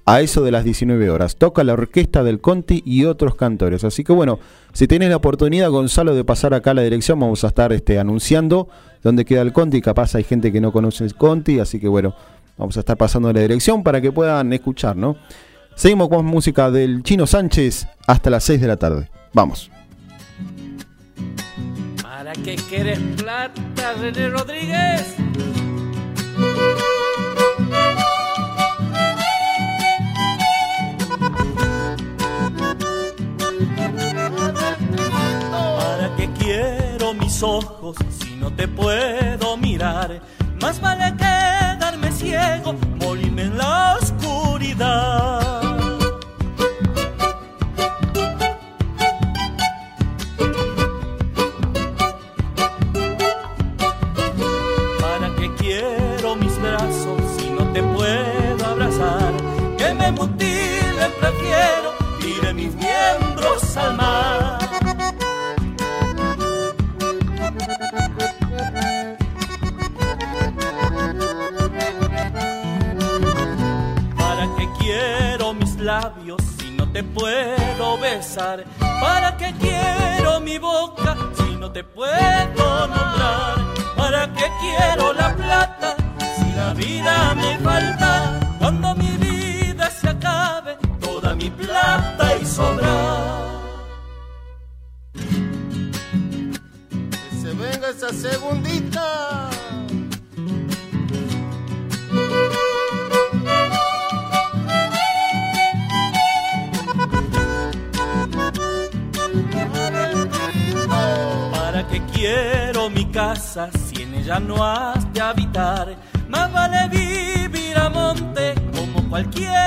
A 0.06 0.20
eso 0.20 0.42
de 0.42 0.50
las 0.50 0.64
19 0.64 1.08
horas. 1.08 1.36
Toca 1.36 1.64
la 1.64 1.72
orquesta 1.72 2.22
del 2.22 2.38
Conti 2.38 2.82
y 2.84 3.06
otros 3.06 3.36
cantores. 3.36 3.84
Así 3.84 4.04
que 4.04 4.12
bueno, 4.12 4.38
si 4.74 4.86
tienes 4.86 5.08
la 5.08 5.16
oportunidad, 5.16 5.70
Gonzalo, 5.70 6.14
de 6.14 6.24
pasar 6.24 6.52
acá 6.52 6.72
a 6.72 6.74
la 6.74 6.82
dirección, 6.82 7.18
vamos 7.18 7.42
a 7.42 7.46
estar 7.46 7.72
este, 7.72 7.98
anunciando 7.98 8.68
dónde 9.02 9.24
queda 9.24 9.40
el 9.40 9.54
Conti. 9.54 9.80
Capaz 9.80 10.14
hay 10.14 10.24
gente 10.24 10.52
que 10.52 10.60
no 10.60 10.72
conoce 10.72 11.04
el 11.04 11.14
Conti, 11.14 11.58
así 11.58 11.80
que 11.80 11.88
bueno, 11.88 12.14
vamos 12.58 12.76
a 12.76 12.80
estar 12.80 12.98
pasando 12.98 13.32
la 13.32 13.40
dirección 13.40 13.82
para 13.82 14.02
que 14.02 14.12
puedan 14.12 14.52
escuchar, 14.52 14.94
¿no? 14.94 15.16
Seguimos 15.76 16.08
con 16.08 16.24
música 16.24 16.70
del 16.70 17.02
Chino 17.02 17.26
Sánchez 17.26 17.86
hasta 18.06 18.30
las 18.30 18.44
6 18.44 18.60
de 18.60 18.68
la 18.68 18.76
tarde. 18.76 19.10
Vamos. 19.32 19.70
¿Para 22.00 22.32
qué 22.32 22.56
quieres 22.56 22.98
plata, 23.16 23.94
René 24.00 24.28
Rodríguez? 24.28 25.16
¿Para 35.50 36.16
qué 36.16 36.30
quiero 36.38 37.14
mis 37.14 37.42
ojos 37.42 37.96
si 38.20 38.36
no 38.36 38.52
te 38.52 38.68
puedo 38.68 39.56
mirar? 39.56 40.22
Más 40.60 40.80
vale 40.80 41.13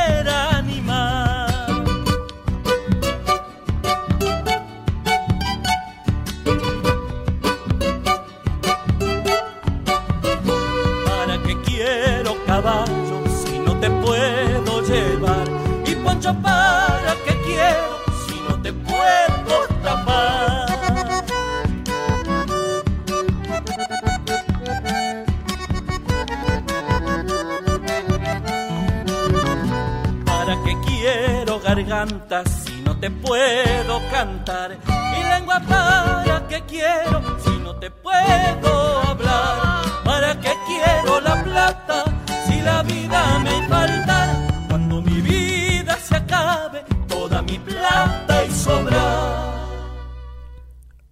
said 0.08 0.37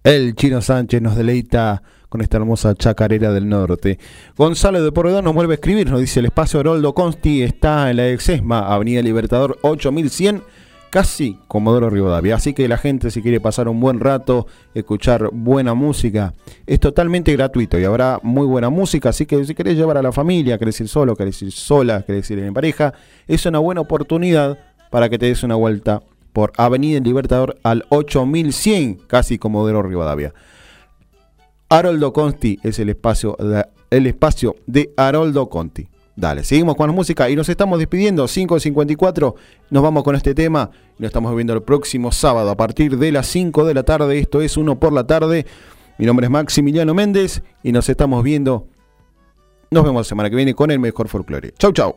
El 0.06 0.36
Chino 0.36 0.62
Sánchez 0.62 1.02
nos 1.02 1.16
deleita 1.16 1.82
con 2.08 2.20
esta 2.20 2.36
hermosa 2.36 2.76
chacarera 2.76 3.32
del 3.32 3.48
norte. 3.48 3.98
Gonzalo 4.36 4.80
de 4.80 4.92
Porredón 4.92 5.24
nos 5.24 5.34
vuelve 5.34 5.54
a 5.54 5.56
escribir, 5.56 5.90
nos 5.90 5.98
dice 5.98 6.20
el 6.20 6.26
espacio 6.26 6.60
Haroldo 6.60 6.94
Consti 6.94 7.42
está 7.42 7.90
en 7.90 7.96
la 7.96 8.08
Exesma, 8.10 8.72
Avenida 8.72 9.02
Libertador 9.02 9.58
8100, 9.62 10.44
casi 10.90 11.40
Comodoro 11.48 11.90
Rivadavia. 11.90 12.36
Así 12.36 12.54
que 12.54 12.68
la 12.68 12.78
gente 12.78 13.10
si 13.10 13.20
quiere 13.20 13.40
pasar 13.40 13.66
un 13.66 13.80
buen 13.80 13.98
rato, 13.98 14.46
escuchar 14.74 15.28
buena 15.32 15.74
música, 15.74 16.34
es 16.68 16.78
totalmente 16.78 17.32
gratuito 17.32 17.76
y 17.76 17.82
habrá 17.82 18.20
muy 18.22 18.46
buena 18.46 18.70
música, 18.70 19.08
así 19.08 19.26
que 19.26 19.44
si 19.44 19.56
querés 19.56 19.76
llevar 19.76 19.98
a 19.98 20.02
la 20.02 20.12
familia, 20.12 20.56
querés 20.56 20.80
ir 20.80 20.86
solo, 20.86 21.16
querés 21.16 21.42
ir 21.42 21.50
sola, 21.50 22.02
querés 22.02 22.30
ir 22.30 22.38
en 22.38 22.54
pareja, 22.54 22.94
es 23.26 23.44
una 23.44 23.58
buena 23.58 23.80
oportunidad 23.80 24.56
para 24.88 25.08
que 25.08 25.18
te 25.18 25.26
des 25.26 25.42
una 25.42 25.56
vuelta 25.56 26.00
por 26.36 26.52
Avenida 26.58 27.00
Libertador 27.00 27.56
al 27.62 27.86
8100, 27.88 28.96
casi 29.06 29.38
Comodoro 29.38 29.82
Rivadavia. 29.82 30.34
Haroldo 31.70 32.12
Conti 32.12 32.58
es 32.62 32.78
el 32.78 32.90
espacio 32.90 33.38
de, 33.38 33.64
el 33.88 34.06
espacio 34.06 34.54
de 34.66 34.92
Haroldo 34.98 35.48
Conti. 35.48 35.88
Dale, 36.14 36.44
seguimos 36.44 36.76
con 36.76 36.88
la 36.88 36.92
música 36.92 37.30
y 37.30 37.36
nos 37.36 37.48
estamos 37.48 37.78
despidiendo. 37.78 38.26
5.54, 38.26 39.34
nos 39.70 39.82
vamos 39.82 40.04
con 40.04 40.14
este 40.14 40.34
tema 40.34 40.70
y 40.98 41.02
nos 41.04 41.08
estamos 41.08 41.34
viendo 41.34 41.54
el 41.54 41.62
próximo 41.62 42.12
sábado 42.12 42.50
a 42.50 42.54
partir 42.54 42.98
de 42.98 43.12
las 43.12 43.28
5 43.28 43.64
de 43.64 43.72
la 43.72 43.84
tarde. 43.84 44.18
Esto 44.18 44.42
es 44.42 44.58
uno 44.58 44.78
por 44.78 44.92
la 44.92 45.06
tarde. 45.06 45.46
Mi 45.96 46.04
nombre 46.04 46.26
es 46.26 46.30
Maximiliano 46.30 46.92
Méndez 46.92 47.42
y 47.62 47.72
nos 47.72 47.88
estamos 47.88 48.22
viendo. 48.22 48.68
Nos 49.70 49.82
vemos 49.84 50.00
la 50.00 50.04
semana 50.04 50.28
que 50.28 50.36
viene 50.36 50.52
con 50.52 50.70
el 50.70 50.80
mejor 50.80 51.08
folclore. 51.08 51.54
Chau, 51.58 51.72
chau. 51.72 51.94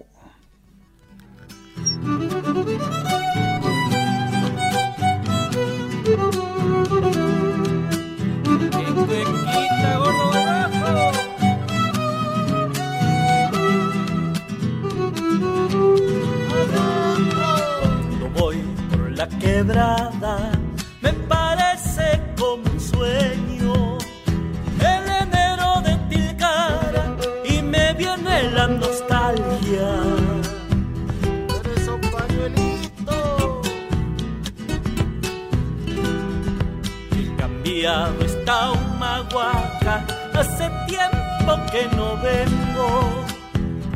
Humahuaca, 38.50 40.04
hace 40.34 40.72
tiempo 40.88 41.52
que 41.72 41.88
no 41.96 42.18
vengo 42.18 43.24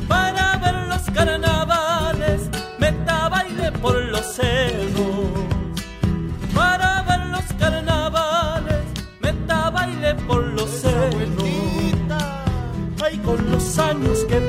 para 0.08 0.58
ver 0.58 0.76
los 0.90 1.02
carnavales, 1.10 2.50
meta 2.78 3.30
baile 3.30 3.72
por 3.72 3.96
los 3.96 4.22
cerros. 4.36 5.26
Para 6.54 7.02
ver 7.02 7.26
los 7.32 7.46
carnavales, 7.58 8.84
meta 9.22 9.72
baile 9.72 10.14
por 10.28 10.44
los 10.44 10.70
cerros. 10.70 11.50
Ay, 13.04 13.18
con 13.26 13.50
los 13.52 13.80
años 13.80 14.20
que 14.30 14.40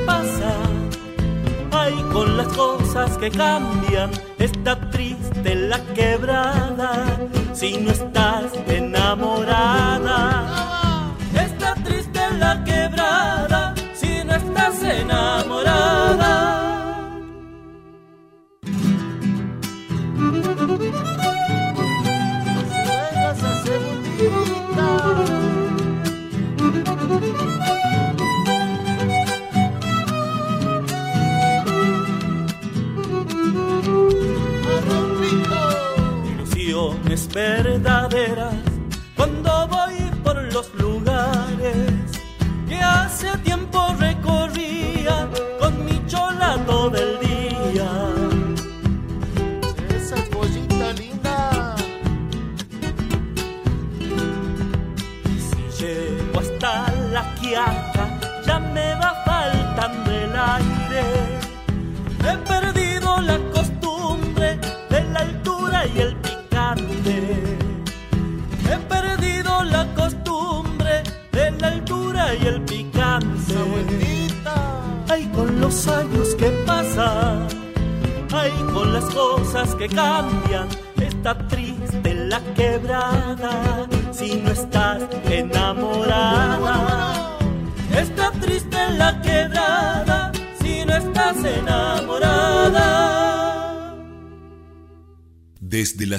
ay, 1.85 2.03
con 2.11 2.37
las 2.37 2.47
cosas 2.47 3.15
que 3.17 3.29
cambian, 3.29 4.09
está 4.39 4.79
triste 4.89 5.55
la 5.55 5.79
quebrada 5.93 7.17
si 7.53 7.77
no 7.77 7.91
estás 7.91 8.53
enamorada. 8.67 10.74